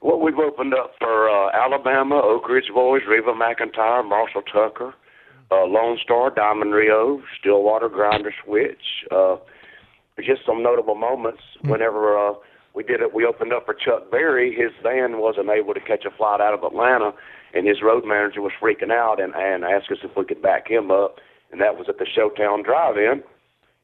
[0.00, 4.94] Well, we've opened up for uh, Alabama, Oak Ridge Boys, Reba McEntire, Marshall Tucker,
[5.50, 9.04] uh, Lone Star, Diamond Rio, Stillwater, Grinder Switch.
[9.10, 9.36] Uh,
[10.18, 11.42] just some notable moments.
[11.62, 12.34] Whenever uh,
[12.74, 14.54] we did it, we opened up for Chuck Berry.
[14.54, 17.12] His van wasn't able to catch a flight out of Atlanta,
[17.52, 20.70] and his road manager was freaking out and, and asked us if we could back
[20.70, 21.16] him up.
[21.52, 23.22] And that was at the Showtown Drive-In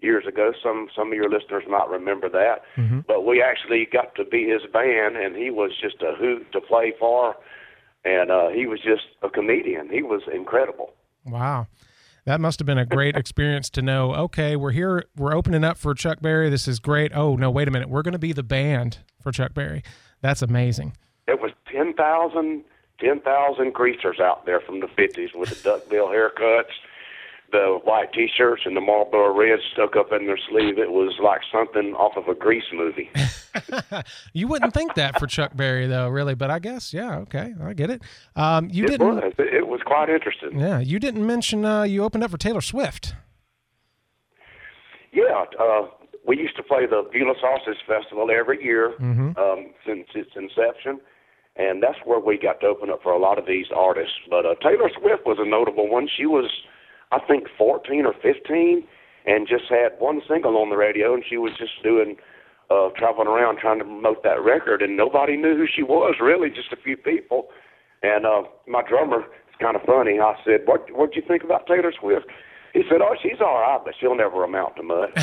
[0.01, 0.53] years ago.
[0.62, 2.62] Some some of your listeners might remember that.
[3.07, 6.61] But we actually got to be his band, and he was just a hoot to
[6.61, 7.37] play for.
[8.05, 9.90] And uh, he was just a comedian.
[9.90, 10.94] He was incredible.
[11.27, 11.66] Wow.
[12.25, 15.77] That must have been a great experience to know, okay, we're here, we're opening up
[15.77, 16.49] for Chuck Berry.
[16.49, 17.12] This is great.
[17.14, 17.88] Oh, no, wait a minute.
[17.88, 19.83] We're going to be the band for Chuck Berry.
[20.23, 20.96] That's amazing.
[21.27, 22.64] It was 10,000
[23.01, 26.73] 10,000 greasers out there from the 50s with the duckbill haircuts,
[27.53, 30.79] the white T-shirts and the Marlboro Reds stuck up in their sleeve.
[30.79, 33.11] It was like something off of a Grease movie.
[34.33, 37.73] You wouldn't think that for Chuck Berry, though, really, but I guess, yeah, okay, I
[37.73, 38.03] get it.
[38.37, 39.33] Um, you it didn't, was.
[39.39, 40.59] It, was quite interesting.
[40.59, 43.15] yeah, you didn't mention uh, you opened up for Taylor Swift.
[45.13, 45.89] Yeah, uh,
[46.27, 49.37] we used to play the Beulah Sausage Festival every year Mhm.
[49.37, 51.01] um, since its inception,
[51.57, 54.15] and that's where we got to open up for a lot of these artists.
[54.29, 56.09] But uh, Taylor Swift was a notable one.
[56.17, 56.49] She was,
[57.12, 58.85] I think, 14 or 15,
[59.27, 62.16] and just had one single on the radio, and she was just doing.
[62.73, 66.14] Uh, traveling around trying to promote that record, and nobody knew who she was.
[66.20, 67.49] Really, just a few people.
[68.05, 70.20] And uh, my drummer, it's kind of funny.
[70.20, 72.27] I said, "What What'd you think about Taylor Swift?"
[72.73, 75.11] He said, "Oh, she's all right, but she'll never amount to much."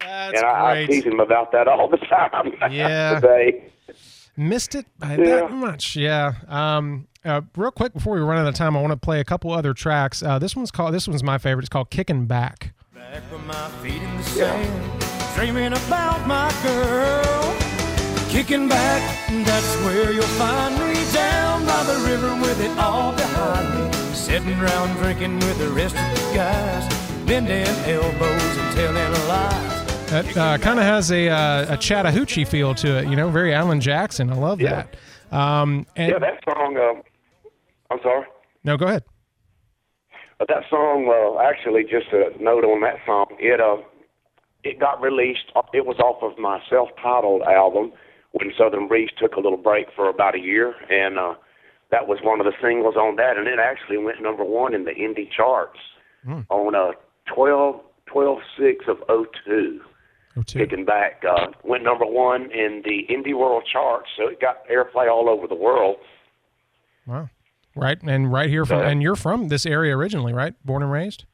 [0.00, 2.52] That's and I, I tease him about that all the time.
[2.70, 3.20] Yeah.
[3.20, 3.64] Today.
[4.36, 5.24] Missed it by Yeah.
[5.36, 5.96] that much.
[5.96, 6.32] Yeah.
[6.48, 9.24] Um, uh, real quick before we run out of time, I want to play a
[9.24, 10.22] couple other tracks.
[10.22, 10.94] Uh, this one's called.
[10.94, 11.62] This one's my favorite.
[11.64, 15.02] It's called "Kicking Back." Back with my feet in the sand,
[15.34, 17.56] dreaming about my girl.
[18.28, 19.02] Kicking back,
[19.44, 23.92] that's where you'll find me down by the river with it all behind me.
[24.14, 30.10] Sitting round drinking with the rest of the guys, bending elbows and telling lies.
[30.10, 33.08] That uh, kind of has a uh, a Chattahoochee feel to it.
[33.08, 34.30] You know, very Alan Jackson.
[34.30, 34.84] I love Yeah.
[35.30, 35.36] that.
[35.36, 36.76] Um, and yeah, that song.
[36.76, 37.02] Uh,
[37.90, 38.26] I'm sorry.
[38.64, 39.04] no, go ahead.
[40.38, 43.26] But that song, uh, actually, just a note on that song.
[43.38, 43.82] It uh,
[44.64, 45.52] it got released.
[45.74, 47.92] It was off of my self-titled album
[48.32, 51.34] when Southern Breeze took a little break for about a year, and uh,
[51.90, 54.84] that was one of the singles on that, and it actually went number one in
[54.84, 55.78] the indie charts
[56.24, 56.40] Hmm.
[56.50, 56.92] on uh,
[57.34, 58.98] 12, 12 6 of
[59.46, 59.80] 02.
[60.46, 65.10] Kicking back, uh, went number one in the indie world charts, so it got airplay
[65.10, 65.96] all over the world.
[67.06, 67.28] Wow.
[67.76, 70.54] Right, and right here from, Uh, and you're from this area originally, right?
[70.64, 71.24] Born and raised.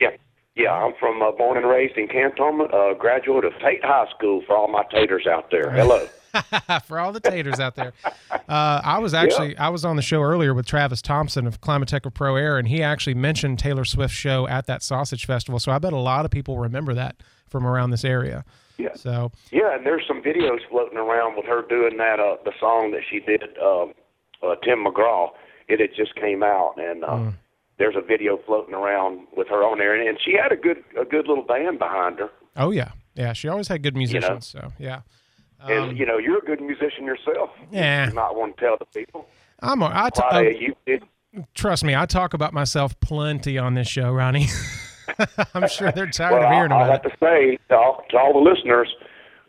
[0.00, 0.10] Yeah,
[0.54, 0.72] yeah.
[0.72, 4.56] I'm from uh, born and raised in Cantonment, uh, graduate of Tate High School for
[4.56, 5.70] all my taters out there.
[5.70, 6.06] Hello.
[6.86, 7.92] for all the taters out there.
[8.32, 12.06] Uh, I was actually I was on the show earlier with Travis Thompson of Climatech
[12.06, 15.58] of Pro Air, and he actually mentioned Taylor Swift's show at that sausage festival.
[15.58, 17.16] So I bet a lot of people remember that
[17.48, 18.44] from around this area.
[18.78, 18.94] Yeah.
[18.94, 22.92] So Yeah, and there's some videos floating around with her doing that uh, the song
[22.92, 23.92] that she did, um,
[24.42, 25.30] uh, Tim McGraw.
[25.72, 27.34] It had just came out, and uh, Mm.
[27.78, 30.78] there's a video floating around with her on there, and, and she had a good
[31.00, 32.30] a good little band behind her.
[32.56, 33.98] oh yeah, yeah, she always had good know.
[34.04, 34.46] musicians.
[34.46, 35.00] So yeah,
[35.60, 37.50] and you know, you're a good musician yourself.
[37.60, 38.08] Um, Yeah.
[38.08, 39.26] you might want to tell the people.
[39.60, 41.02] I'm a, I t- Why uh, you did
[41.54, 44.46] trust me, I talk about myself plenty on this show, Ronny.
[45.54, 47.08] I'm sure they're tired well, of hearing I, I have it.
[47.10, 48.88] to say to all, to all the listeners,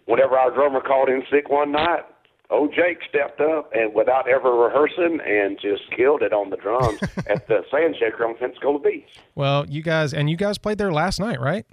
[0.06, 2.06] whenever our drummer called in sick one night,
[2.54, 7.00] old Jake stepped up and without ever rehearsing and just killed it on the drums
[7.28, 9.10] at the Sandshaker on Pensacola Beach.
[9.36, 11.66] Well, you guys and you guys played there last night, right?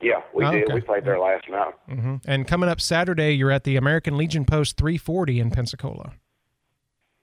[0.00, 0.64] Yeah, we Oh, did.
[0.64, 0.74] okay.
[0.74, 1.74] We played there last night.
[1.88, 6.12] hmm And coming up Saturday, you're at the American Legion Post 340 in Pensacola.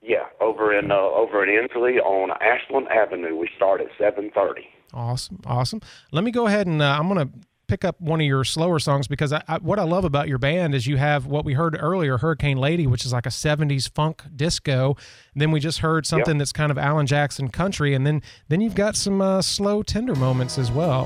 [0.01, 3.35] Yeah, over in uh, over in Ensley on Ashland Avenue.
[3.37, 4.67] We start at seven thirty.
[4.93, 5.81] Awesome, awesome.
[6.11, 7.33] Let me go ahead and uh, I'm going to
[7.67, 10.37] pick up one of your slower songs because I, I, what I love about your
[10.37, 13.89] band is you have what we heard earlier, Hurricane Lady, which is like a 70s
[13.93, 14.95] funk disco.
[15.35, 18.75] then we just heard something that's kind of Alan Jackson country, and then then you've
[18.75, 21.05] got some uh, slow, tender moments as well.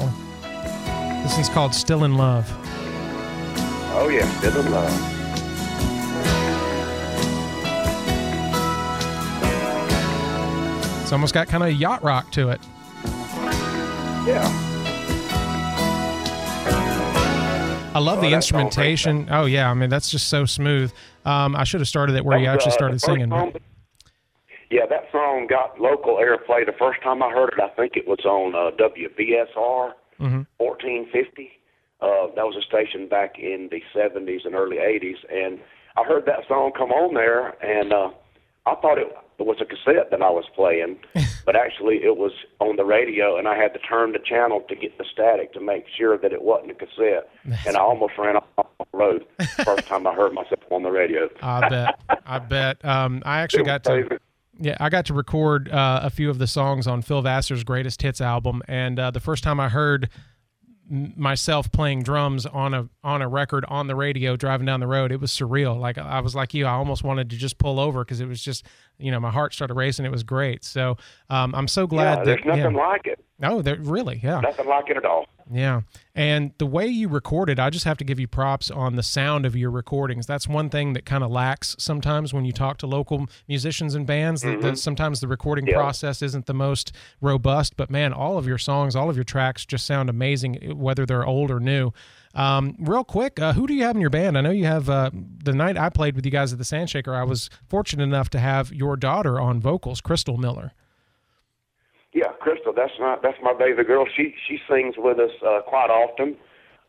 [1.24, 2.50] This one's called Still in Love.
[3.96, 5.16] Oh yeah, still in love.
[11.02, 12.62] It's almost got kind of yacht rock to it.
[14.28, 14.69] Yeah.
[17.94, 19.28] I love Oh, the instrumentation.
[19.32, 20.92] Oh yeah, I mean that's just so smooth.
[21.26, 23.30] Um, I should have started it where That you was, actually uh, started first singing.
[23.30, 23.54] song
[24.70, 26.66] Yeah, that song got local airplay.
[26.66, 31.52] The first time I heard it, I think it was on uh, WBSR hmm 1450.
[32.02, 35.60] Uh, that was a station back in the 70s and early 80s, and
[35.98, 38.12] I heard that song come on there, and uh,
[38.66, 39.08] I thought it,
[39.40, 40.98] it was a cassette that I was playing,
[41.46, 44.76] but actually it was on the radio, and I had to turn the channel to
[44.76, 47.30] get the static to make sure that it wasn't a cassette,
[47.66, 49.26] and I almost ran off the road
[49.64, 51.30] first time I heard myself on the radio.
[51.42, 52.00] I bet.
[52.26, 52.86] I bet.
[52.86, 54.20] Um, I actually got to.
[54.62, 58.02] Yeah, I got to record uh, a few of the songs on Phil Vassar's greatest
[58.02, 60.10] hits album, and uh, the first time I heard
[60.90, 65.12] myself playing drums on a on a record on the radio driving down the road,
[65.12, 65.80] it was surreal.
[65.80, 68.42] Like I was like you, I almost wanted to just pull over because it was
[68.44, 68.66] just
[69.00, 70.06] you know, my heart started racing.
[70.06, 70.64] It was great.
[70.64, 70.98] So
[71.30, 72.88] um, I'm so glad yeah, that there's nothing yeah.
[72.88, 73.24] like it.
[73.40, 74.42] No, there really, yeah.
[74.42, 75.26] Nothing like it at all.
[75.52, 75.82] Yeah.
[76.14, 79.46] And the way you recorded, I just have to give you props on the sound
[79.46, 80.28] of your recordings.
[80.28, 84.06] That's one thing that kind of lacks sometimes when you talk to local musicians and
[84.06, 84.42] bands.
[84.42, 84.78] that- That Mhm.
[84.78, 85.76] sometimes the recording Yeah.
[85.76, 86.92] process isn't the most
[87.22, 91.06] robust, but man, all of your songs, all of your tracks just sound amazing, whether
[91.06, 91.92] they're old or new.
[92.36, 94.38] Um, real quick, uh, who do you have in your band?
[94.38, 95.10] I know you have uh,
[95.44, 97.16] the night I played with you guys at the Sandshaker.
[97.16, 100.74] I was fortunate enough to have your daughter on vocals, Crystal Miller.
[102.14, 104.06] Yeah, Crystal, that's my that's my baby girl.
[104.16, 106.38] She she sings with us uh, quite often.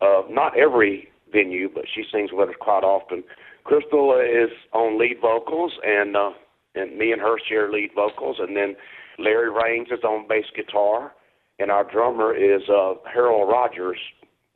[0.01, 3.23] Uh, not every venue, but she sings with us quite often.
[3.65, 6.31] Crystal is on lead vocals, and uh,
[6.75, 8.77] and me and her share lead vocals, and then
[9.19, 11.13] Larry Raines is on bass guitar,
[11.59, 13.99] and our drummer is uh, Harold Rogers.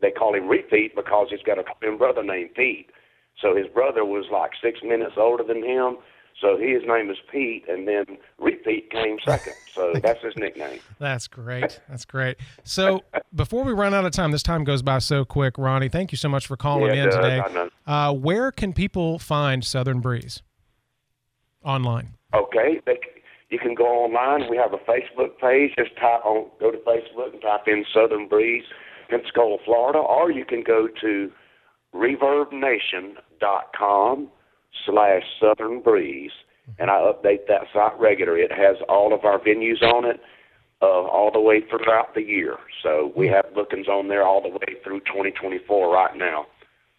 [0.05, 2.91] They call him Repeat because he's got a twin brother named Pete.
[3.41, 5.97] So his brother was like six minutes older than him.
[6.43, 8.05] So his name is Pete, and then
[8.39, 9.55] Repeat came second.
[9.73, 10.81] So that's his nickname.
[10.99, 11.81] That's great.
[11.89, 12.37] That's great.
[12.65, 13.01] So
[13.35, 15.57] before we run out of time, this time goes by so quick.
[15.57, 17.69] Ronny, thank you so much for calling Yeah, in today.
[17.87, 20.43] Uh, where can people find Southern Breeze
[21.65, 22.11] online?
[22.35, 22.99] Okay, they,
[23.49, 24.51] you can go online.
[24.51, 25.71] We have a Facebook page.
[25.79, 28.65] Just type on, go to Facebook and type in Southern Breeze,
[29.09, 31.33] Pensacola, Florida, or you can go to
[31.95, 34.29] ReverbNation.com
[34.85, 36.33] slash Southern Breeze,
[36.79, 38.43] and I update that site regularly.
[38.43, 40.21] It has all of our venues on it,
[40.83, 42.59] uh, all the way throughout the year.
[42.83, 46.47] So we have bookings on there all the way through 2024 right now.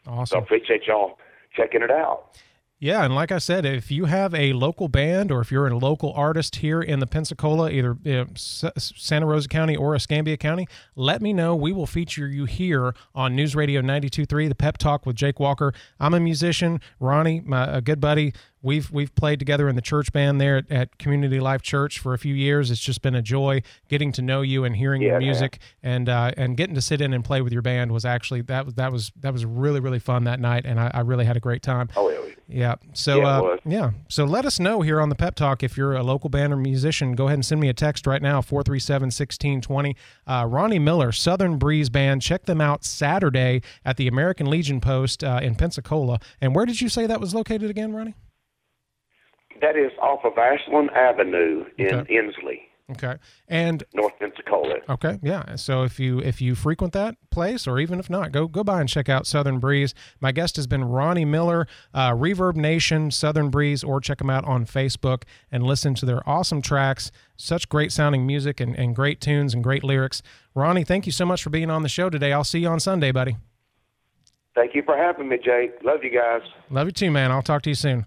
[0.07, 0.25] Awesome.
[0.25, 1.17] So I appreciate y'all
[1.55, 2.37] checking it out.
[2.85, 5.75] Yeah, and like I said, if you have a local band or if you're a
[5.75, 7.97] local artist here in the Pensacola, either
[8.35, 11.55] Santa Rosa County or Escambia County, let me know.
[11.55, 15.73] We will feature you here on News Radio 92.3, the Pep Talk with Jake Walker.
[15.99, 16.79] I'm a musician.
[16.99, 18.35] Ronny, my a good buddy,
[18.65, 22.13] we've we've played together in the church band there at, at Community Life Church for
[22.13, 22.71] a few years.
[22.71, 25.27] It's just been a joy getting to know you and hearing Yeah, your man.
[25.27, 28.41] music and uh, and getting to sit in and play with your band was actually
[28.41, 31.25] that was that was that was really really fun that night, and I, I really
[31.25, 31.89] had a great time.
[31.95, 32.19] Oh, yeah.
[32.47, 32.75] Yeah.
[32.93, 33.91] So Yeah, uh, yeah.
[34.07, 36.57] So let us know here on the Pep Talk if you're a local band or
[36.57, 37.13] musician.
[37.15, 39.95] Go ahead and send me a text right now 437-1620.
[40.27, 42.21] Uh, Ronny Miller, Southern Breeze Band.
[42.21, 46.19] Check them out Saturday at the American Legion Post uh, in Pensacola.
[46.41, 48.13] And where did you say that was located again, Ronny?
[49.61, 52.17] That is off of Ashland Avenue in Okay.
[52.17, 53.15] Ensley, Okay.
[53.47, 54.75] And North Pensacola.
[54.87, 55.55] Okay, yeah.
[55.55, 58.79] So if you if you frequent that place, or even if not, go go by
[58.79, 59.95] and check out Southern Breeze.
[60.19, 64.45] My guest has been Ronny Miller, uh, Reverb Nation, Southern Breeze, or check them out
[64.45, 67.11] on Facebook and listen to their awesome tracks.
[67.37, 70.21] Such great sounding music and, and great tunes and great lyrics.
[70.53, 72.33] Ronny, thank you so much for being on the show today.
[72.33, 73.37] I'll see you on Sunday, buddy.
[74.53, 75.71] Thank you for having me, Jake.
[75.83, 76.41] Love you guys.
[76.69, 77.31] Love you too, man.
[77.31, 78.05] I'll talk to you soon.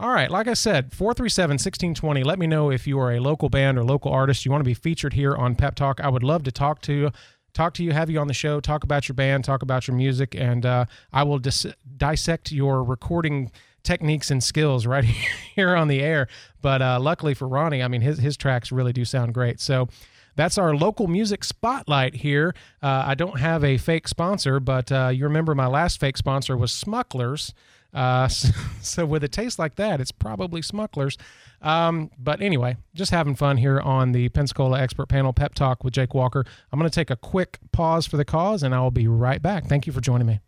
[0.00, 2.22] All right, like I said, 437 1620.
[2.22, 4.46] Let me know if you are a local band or local artist.
[4.46, 6.00] You want to be featured here on Pep Talk.
[6.00, 7.10] I would love to talk to you.
[7.52, 9.94] Talk to you, have you on the show, talk about your band, talk about your
[9.94, 11.66] music, and uh, I will dis-
[11.98, 16.28] dissect your recording techniques and skills right here on the air.
[16.62, 19.60] But uh, luckily for Ronny, I mean, his, his tracks really do sound great.
[19.60, 19.88] So
[20.34, 22.54] that's our local music spotlight here.
[22.82, 26.56] Uh, I don't have a fake sponsor, but uh, you remember my last fake sponsor
[26.56, 27.52] was Smucklers.
[27.92, 28.48] Uh, so,
[28.80, 31.18] so with a taste like that, it's probably Smucklers.
[31.62, 35.92] Um, but anyway, just having fun here on the Pensacola Expert Panel Pep Talk with
[35.92, 36.44] Jake Walker.
[36.72, 39.42] I'm going to take a quick pause for the cause, and I will be right
[39.42, 39.66] back.
[39.66, 40.40] Thank you for joining me.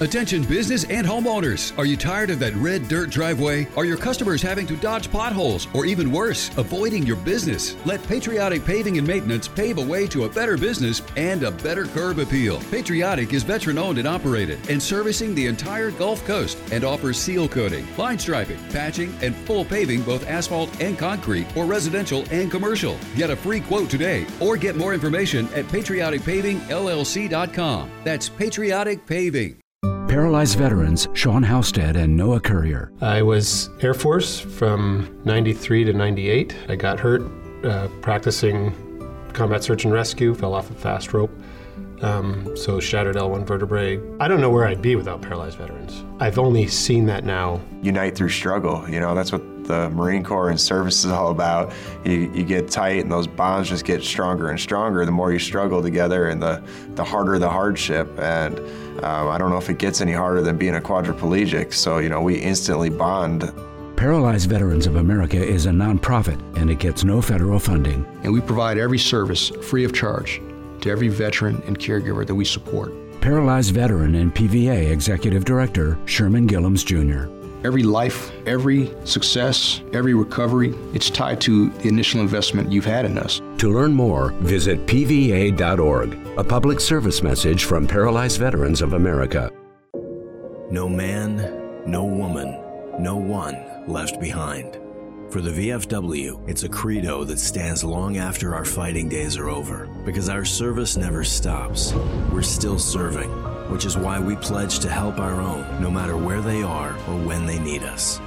[0.00, 1.76] Attention business and homeowners.
[1.78, 3.68] Are you tired of that red dirt driveway?
[3.76, 7.76] Are your customers having to dodge potholes or even worse, avoiding your business?
[7.86, 11.86] Let Patriotic Paving and Maintenance pave a way to a better business and a better
[11.86, 12.58] curb appeal.
[12.72, 17.48] Patriotic is veteran owned and operated and servicing the entire Gulf Coast and offers seal
[17.48, 22.98] coating, line striping, patching, and full paving both asphalt and concrete for residential and commercial.
[23.14, 27.90] Get a free quote today or get more information at patrioticpavingllc.com.
[28.02, 29.60] That's Patriotic Paving.
[30.08, 32.92] Paralyzed veterans Sean Housestead and Noah Courier.
[33.00, 36.54] I was Air Force from 93 to 98.
[36.68, 37.22] I got hurt
[37.64, 38.72] uh, practicing
[39.32, 41.30] combat search and rescue, fell off a fast rope.
[42.02, 44.00] Um, so shattered L1 vertebrae.
[44.20, 46.04] I don't know where I'd be without paralyzed veterans.
[46.20, 47.60] I've only seen that now.
[47.82, 48.88] Unite through struggle.
[48.88, 51.72] You know, that's what the Marine Corps and service is all about.
[52.04, 55.38] You, you get tight and those bonds just get stronger and stronger the more you
[55.38, 58.08] struggle together and the, the harder the hardship.
[58.18, 58.58] And
[59.04, 61.72] um, I don't know if it gets any harder than being a quadriplegic.
[61.72, 63.52] So, you know, we instantly bond.
[63.96, 68.04] Paralyzed Veterans of America is a nonprofit and it gets no federal funding.
[68.24, 70.40] And we provide every service free of charge
[70.84, 72.92] to every veteran and caregiver that we support.
[73.20, 77.32] Paralyzed veteran and PVA Executive Director Sherman Gillums Jr.
[77.66, 83.16] Every life, every success, every recovery, it's tied to the initial investment you've had in
[83.16, 83.40] us.
[83.58, 89.50] To learn more, visit pva.org, a public service message from Paralyzed Veterans of America.
[90.70, 92.60] No man, no woman,
[92.98, 93.56] no one
[93.88, 94.78] left behind.
[95.34, 99.88] For the VFW, it's a credo that stands long after our fighting days are over
[100.04, 101.92] because our service never stops.
[102.30, 103.30] We're still serving,
[103.68, 107.18] which is why we pledge to help our own no matter where they are or
[107.26, 108.20] when they need us.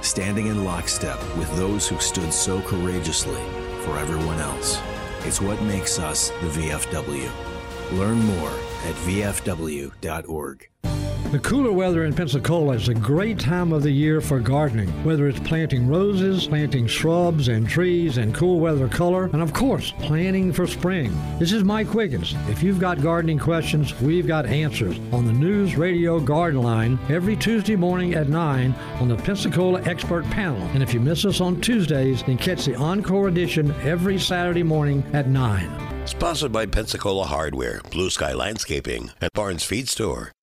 [0.00, 3.42] Standing in lockstep with those who stood so courageously
[3.84, 4.80] for everyone else.
[5.26, 7.98] It's what makes us the VFW.
[7.98, 8.54] Learn more
[8.86, 10.70] at VFW.org.
[11.32, 15.26] The cooler weather in Pensacola is a great time of the year for gardening, whether
[15.26, 20.52] it's planting roses, planting shrubs and trees and cool weather color, and of course, planning
[20.52, 21.12] for spring.
[21.40, 22.36] This is Mike Wiggins.
[22.48, 27.34] If you've got gardening questions, we've got answers on the News Radio Garden Line every
[27.34, 30.62] Tuesday morning at 9 on the Pensacola Expert Panel.
[30.74, 35.04] And if you miss us on Tuesdays, then catch the encore edition every Saturday morning
[35.12, 36.06] at 9.
[36.06, 40.35] Sponsored by Pensacola Hardware, Blue Sky Landscaping, and Barnes Feed Store.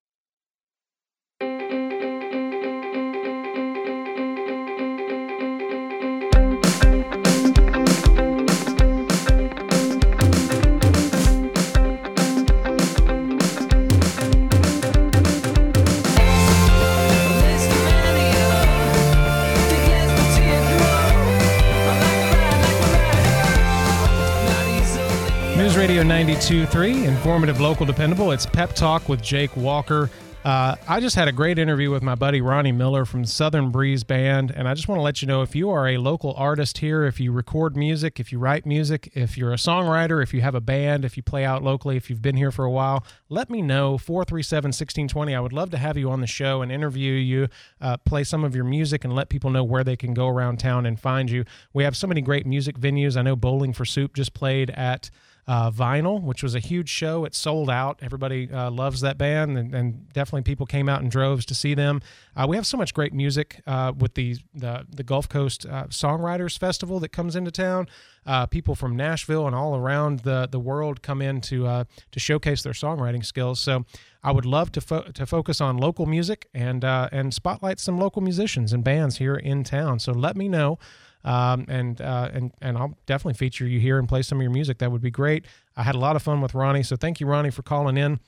[25.84, 28.32] Radio 92.3, informative, local, dependable.
[28.32, 30.10] It's Pep Talk with Jake Walker.
[30.46, 34.06] Uh, I just had a great interview with my buddy Ronny Miller from Southern Breeze
[34.06, 36.78] Band, and I just want to let you know if you are a local artist
[36.78, 40.40] here, if you record music, if you write music, if you're a songwriter, if you
[40.40, 43.04] have a band, if you play out locally, if you've been here for a while,
[43.28, 45.36] let me know 437 1620.
[45.36, 47.50] I would love to have you on the show and interview you,
[47.82, 50.60] uh, play some of your music, and let people know where they can go around
[50.60, 51.44] town and find you.
[51.74, 53.18] We have so many great music venues.
[53.18, 55.10] I know Bowling for Soup just played at
[55.48, 57.26] uh, Vinyl, which was a huge show.
[57.26, 58.00] It sold out.
[58.02, 61.74] Everybody uh, loves that band, and, and, definitely people came out in droves to see
[61.74, 62.00] them.
[62.36, 65.86] Uh, we have so much great music uh, with the, the, the Gulf Coast uh,
[65.88, 67.88] Songwriters Festival that comes into town.
[68.26, 72.64] Uh, people from Nashville and all around the the world come in to to showcase
[72.64, 73.60] their songwriting skills.
[73.60, 73.86] So
[74.24, 78.22] I would love to fo- to focus on local music and and spotlight some local
[78.22, 80.00] musicians and bands here in town.
[80.00, 80.80] So let me know.
[81.26, 84.52] Um, and uh, and and I'll definitely feature you here and play some of your
[84.52, 84.80] music.
[84.80, 85.46] That would be great.
[85.76, 88.20] I had a lot of fun with Ronny, so thank you, Ronny, for calling in.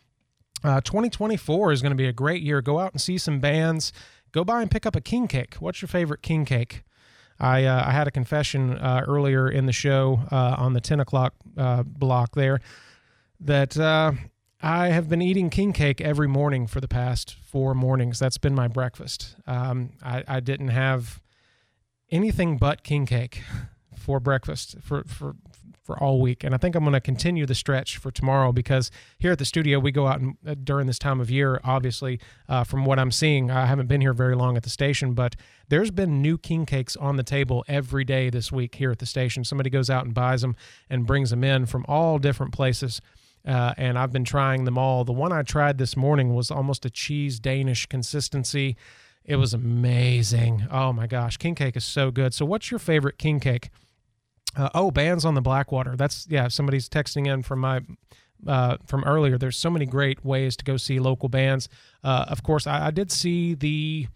[0.63, 2.61] Uh, 2024 is going to be a great year.
[2.61, 3.91] Go out and see some bands.
[4.31, 5.55] Go by and pick up a king cake.
[5.55, 6.83] What's your favorite king cake?
[7.37, 11.01] I uh, I had a confession uh, earlier in the show uh, on the 10
[11.01, 12.61] o'clock uh, block there
[13.41, 13.77] that
[14.61, 18.17] I have been eating king cake every morning for the past four mornings.
[18.17, 19.35] That's been my breakfast.
[19.45, 21.21] Um, I, I didn't have
[22.11, 23.41] anything but king cake
[23.97, 25.35] for breakfast for for
[25.83, 28.89] for all week and i think i'm going to continue the stretch for tomorrow because
[29.19, 32.19] here at the studio we go out and uh, during this time of year obviously
[32.49, 35.35] uh, from what i'm seeing i haven't been here very long at the station but
[35.69, 39.05] there's been new king cakes on the table every day this week here at the
[39.05, 40.55] station somebody goes out and buys them
[40.89, 43.01] and brings them in from all different places
[43.47, 45.03] uh, and I've been trying them all.
[45.03, 48.75] The one I tried this morning was almost a cheese Danish consistency.
[49.25, 50.67] It was amazing.
[50.69, 52.33] Oh my gosh, king cake is so good.
[52.33, 53.69] So, what's your favorite king cake?
[54.55, 55.95] Uh, oh, bands on the Blackwater.
[55.95, 56.47] That's yeah.
[56.47, 57.81] Somebody's texting in from my
[58.45, 59.37] uh, from earlier.
[59.37, 61.67] There's so many great ways to go see local bands.
[62.03, 64.07] Uh, of course, I, I, did see the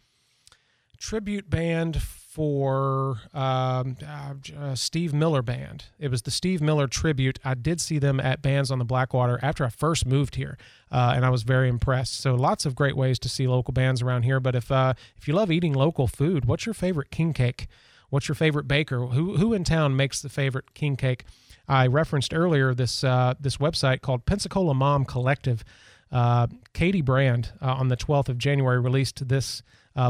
[0.99, 2.01] tribute band
[2.39, 5.87] for um, uh, uh, Steve Miller Band.
[5.99, 7.37] It was the Steve Miller tribute.
[7.43, 10.57] I did see them at Bands on the Blackwater after I first moved here,
[10.89, 12.17] uh, and I was very impressed.
[12.21, 14.39] So lots of great ways to see local bands around here.
[14.39, 17.67] But if uh, if you love eating local food, what's your favorite king cake?
[18.09, 19.07] What's your favorite baker?
[19.07, 21.25] Who who in town makes the favorite king cake?
[21.67, 25.65] I referenced earlier this uh, this website called Pensacola Mom Collective.
[26.09, 29.61] Uh, Katie Brand on the 12th of January released this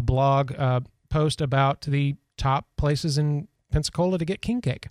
[0.03, 0.53] blog
[1.09, 4.87] post about the top places in Pensacola to get king cake.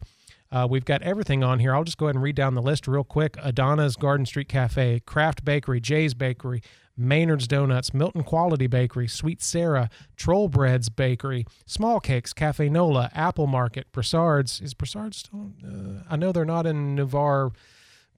[0.51, 1.75] Uh, we've got everything on here.
[1.75, 3.37] I'll just go ahead and read down the list real quick.
[3.43, 6.63] Adana's Garden Street Cafe, Craft Bakery, Jay's Bakery,
[6.97, 13.47] Maynard's Donuts, Milton Quality Bakery, Sweet Sarah, Troll Breads Bakery, Small Cakes, Cafe Nola, Apple
[13.47, 14.61] Market, Broussard's.
[14.61, 15.53] Is Broussard's still?
[15.65, 17.51] Uh, I know they're not in Navarre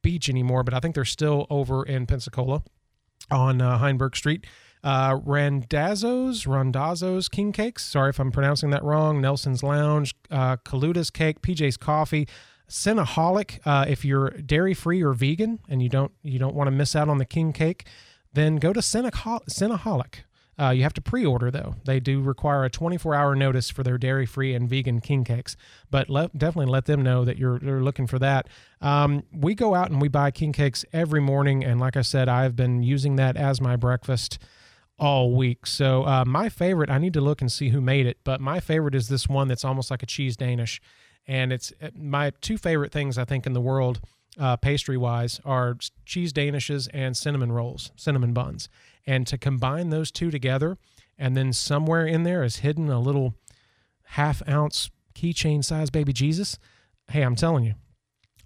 [0.02, 2.62] Beach anymore, but I think they're still over in Pensacola
[3.30, 4.46] on uh, Heinberg Street.
[4.82, 7.84] Uh, Randazzo's, Randazzo's King Cakes.
[7.84, 9.20] Sorry if I'm pronouncing that wrong.
[9.20, 12.26] Nelson's Lounge, uh, Cake, PJ's Coffee,
[12.68, 13.60] Cinnaholic.
[13.66, 16.96] Uh, if you're dairy free or vegan and you don't you don't want to miss
[16.96, 17.86] out on the King Cake,
[18.32, 20.14] then go to Cinnaholic.
[20.58, 21.76] Uh, you have to pre-order though.
[21.84, 25.56] They do require a 24-hour notice for their dairy-free and vegan king cakes.
[25.90, 28.46] But let, definitely let them know that you're, you're looking for that.
[28.82, 32.28] Um, we go out and we buy king cakes every morning, and like I said,
[32.28, 34.38] I've been using that as my breakfast
[35.00, 35.66] all week.
[35.66, 38.60] So uh, my favorite, I need to look and see who made it, but my
[38.60, 40.80] favorite is this one that's almost like a cheese Danish,
[41.26, 44.00] and it's uh, my two favorite things I think in the world.
[44.38, 45.76] Uh, pastry wise are
[46.06, 48.68] cheese danishes and cinnamon rolls cinnamon buns
[49.04, 50.78] and to combine those two together,
[51.18, 53.34] and then somewhere in there is hidden a little
[54.02, 56.58] half ounce keychain size baby Jesus.
[57.10, 57.74] Hey, I'm telling you,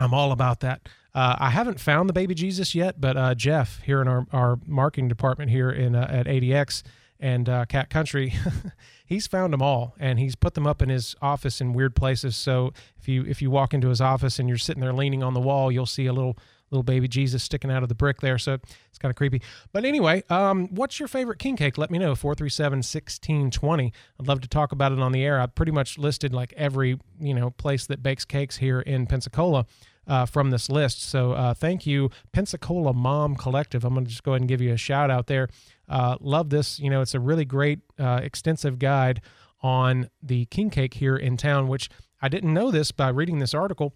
[0.00, 0.88] I'm all about that.
[1.14, 4.58] Uh, I haven't found the baby Jesus yet, but uh, Jeff here in our, our
[4.66, 6.82] marketing department here in uh, at ADX
[7.20, 8.34] and uh, Cat Country,
[9.06, 12.36] he's found them all and he's put them up in his office in weird places.
[12.36, 15.34] So if you if you walk into his office and you're sitting there leaning on
[15.34, 16.36] the wall, you'll see a little
[16.70, 18.36] little baby Jesus sticking out of the brick there.
[18.36, 18.54] So
[18.88, 19.40] it's kind of creepy.
[19.72, 21.78] But anyway, um, what's your favorite king cake?
[21.78, 22.16] Let me know.
[22.16, 23.92] 437 1620.
[24.18, 25.40] I'd love to talk about it on the air.
[25.40, 29.66] I pretty much listed like every, you know, place that bakes cakes here in Pensacola.
[30.06, 31.02] Uh, from this list.
[31.02, 33.86] So uh, thank you, Pensacola Mom Collective.
[33.86, 35.48] I'm going to just go ahead and give you a shout out there.
[35.88, 36.78] Uh, love this.
[36.78, 39.22] You know, it's a really great, uh, extensive guide
[39.62, 41.88] on the king cake here in town, which
[42.20, 43.94] I didn't know this by reading this article.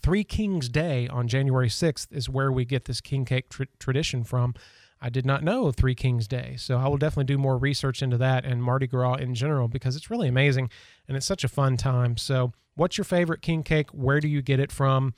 [0.00, 4.24] Three Kings Day on January 6th is where we get this king cake tr- tradition
[4.24, 4.54] from.
[5.00, 6.56] I did not know Three Kings Day.
[6.58, 9.96] So I will definitely do more research into that and Mardi Gras in general because
[9.96, 10.70] it's really amazing
[11.08, 12.16] and it's such a fun time.
[12.16, 13.90] So, what's your favorite king cake?
[13.90, 15.14] Where do you get it from?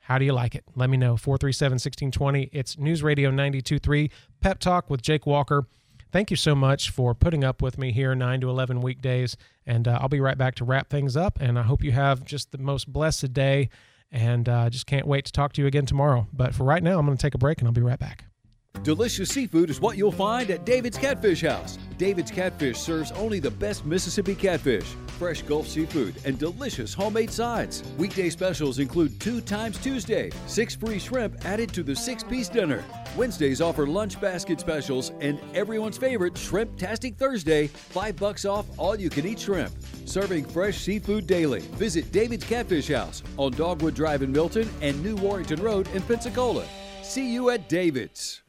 [0.00, 0.64] How do you like it?
[0.74, 1.16] Let me know.
[1.16, 2.50] 437 1620.
[2.52, 4.10] It's News Radio 923
[4.40, 5.66] Pep Talk with Jake Walker.
[6.12, 9.36] Thank you so much for putting up with me here 9 to 11 weekdays.
[9.64, 11.38] And uh, I'll be right back to wrap things up.
[11.40, 13.68] And I hope you have just the most blessed day
[14.10, 16.26] and uh, just can't wait to talk to you again tomorrow.
[16.32, 18.24] But for right now, I'm going to take a break and I'll be right back.
[18.82, 21.76] Delicious seafood is what you'll find at David's Catfish House.
[21.98, 27.82] David's Catfish serves only the best Mississippi catfish, fresh Gulf seafood, and delicious homemade sides.
[27.98, 32.82] Weekday specials include two times Tuesday, six free shrimp added to the six piece dinner.
[33.18, 38.98] Wednesdays offer lunch basket specials and everyone's favorite Shrimp Tastic Thursday, five bucks off all
[38.98, 39.74] you can eat shrimp.
[40.06, 41.60] Serving fresh seafood daily.
[41.76, 46.66] Visit David's Catfish House on Dogwood Drive in Milton and New Warrington Road in Pensacola.
[47.02, 48.40] See you at David's.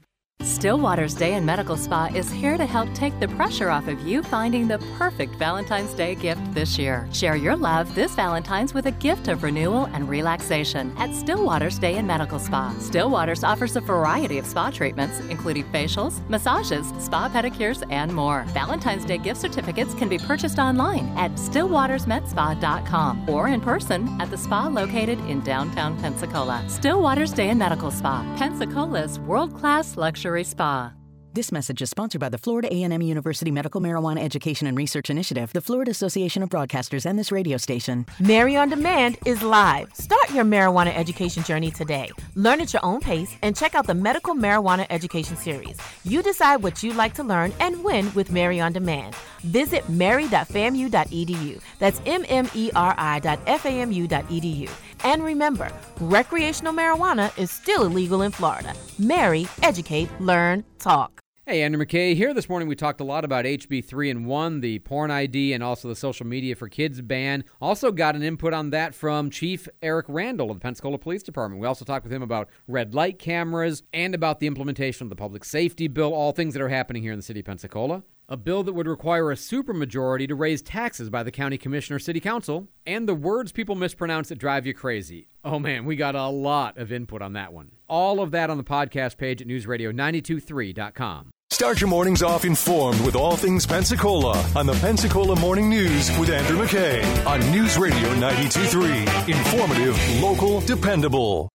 [0.43, 4.23] Stillwater's Day and Medical Spa is here to help take the pressure off of you
[4.23, 7.07] finding the perfect Valentine's Day gift this year.
[7.13, 11.97] Share your love this Valentine's with a gift of renewal and relaxation at Stillwater's Day
[11.97, 12.75] and Medical Spa.
[12.79, 18.43] Stillwater's offers a variety of spa treatments, including facials, massages, spa pedicures, and more.
[18.47, 24.37] Valentine's Day gift certificates can be purchased online at stillwatersmedspa.com or in person at the
[24.37, 26.63] spa located in downtown Pensacola.
[26.67, 30.93] Stillwater's Day and Medical Spa, Pensacola's world-class luxury spa.
[31.33, 35.53] This message is sponsored by the Florida A&M University Medical Marijuana Education and Research Initiative,
[35.53, 38.05] the Florida Association of Broadcasters, and this radio station.
[38.19, 39.95] Mary on Demand is live.
[39.95, 42.11] Start your marijuana education journey today.
[42.35, 45.77] Learn at your own pace and check out the Medical Marijuana Education Series.
[46.03, 49.15] You decide what you'd like to learn and when with Mary on Demand.
[49.43, 51.61] Visit mmeri.famu.edu.
[51.79, 54.69] That's M-M-E-R-I.famu.edu.
[55.03, 58.73] And remember, recreational marijuana is still illegal in Florida.
[58.99, 61.21] Marry, educate, learn, talk.
[61.47, 62.35] Hey, Andrew McKay here.
[62.35, 65.63] This morning we talked a lot about HB 3 and 1, the porn ID, and
[65.63, 67.43] also the social media for kids ban.
[67.59, 71.59] Also got an input on that from Chief Eric Randall of the Pensacola Police Department.
[71.59, 75.15] We also talked with him about red light cameras and about the implementation of the
[75.15, 78.37] public safety bill, all things that are happening here in the city of Pensacola a
[78.37, 82.69] bill that would require a supermajority to raise taxes by the county commissioner city council,
[82.87, 85.27] and the words people mispronounce that drive you crazy.
[85.43, 87.71] Oh man, we got a lot of input on that one.
[87.89, 91.31] All of that on the podcast page at newsradio923.com.
[91.51, 96.29] Start your mornings off informed with all things Pensacola on the Pensacola Morning News with
[96.29, 99.33] Andrew McKay on News Radio 923.
[99.33, 101.49] Informative, local, dependable.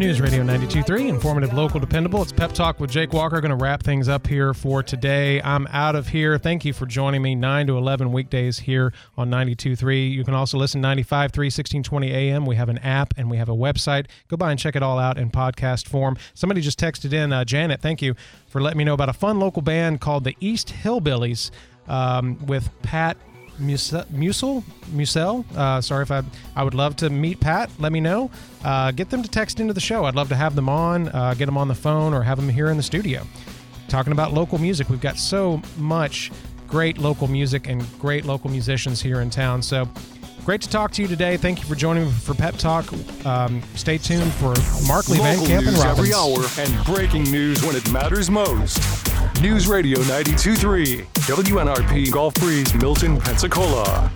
[0.00, 2.22] News Radio 92.3, informative, local, dependable.
[2.22, 3.38] It's Pep Talk with Jake Walker.
[3.42, 5.42] Going to wrap things up here for today.
[5.42, 6.38] I'm out of here.
[6.38, 10.10] Thank you for joining me 9 to 11 weekdays here on 92.3.
[10.10, 12.46] You can also listen 95.3, 1620 AM.
[12.46, 14.06] We have an app and we have a website.
[14.28, 16.16] Go by and check it all out in podcast form.
[16.32, 18.14] Somebody just texted in, uh, Janet, thank you
[18.46, 21.50] for letting me know about a fun local band called the East Hillbillies
[21.88, 23.18] um, with Pat
[23.60, 25.44] Musel, Musel.
[25.56, 26.22] Uh, sorry if I.
[26.56, 27.70] I would love to meet Pat.
[27.78, 28.30] Let me know.
[28.64, 30.04] Uh, get them to text into the show.
[30.04, 31.08] I'd love to have them on.
[31.08, 33.26] Uh, get them on the phone or have them here in the studio,
[33.88, 34.88] talking about local music.
[34.88, 36.30] We've got so much
[36.66, 39.62] great local music and great local musicians here in town.
[39.62, 39.88] So
[40.44, 41.36] great to talk to you today.
[41.36, 42.92] Thank you for joining me for Pep Talk.
[43.26, 44.54] Um, stay tuned for
[44.86, 45.98] Markley Van Local Camp and news Robbins.
[45.98, 48.78] every hour and breaking news when it matters most.
[49.40, 54.10] News Radio 92.3, WNRP Gulf Breeze, Milton, Pensacola.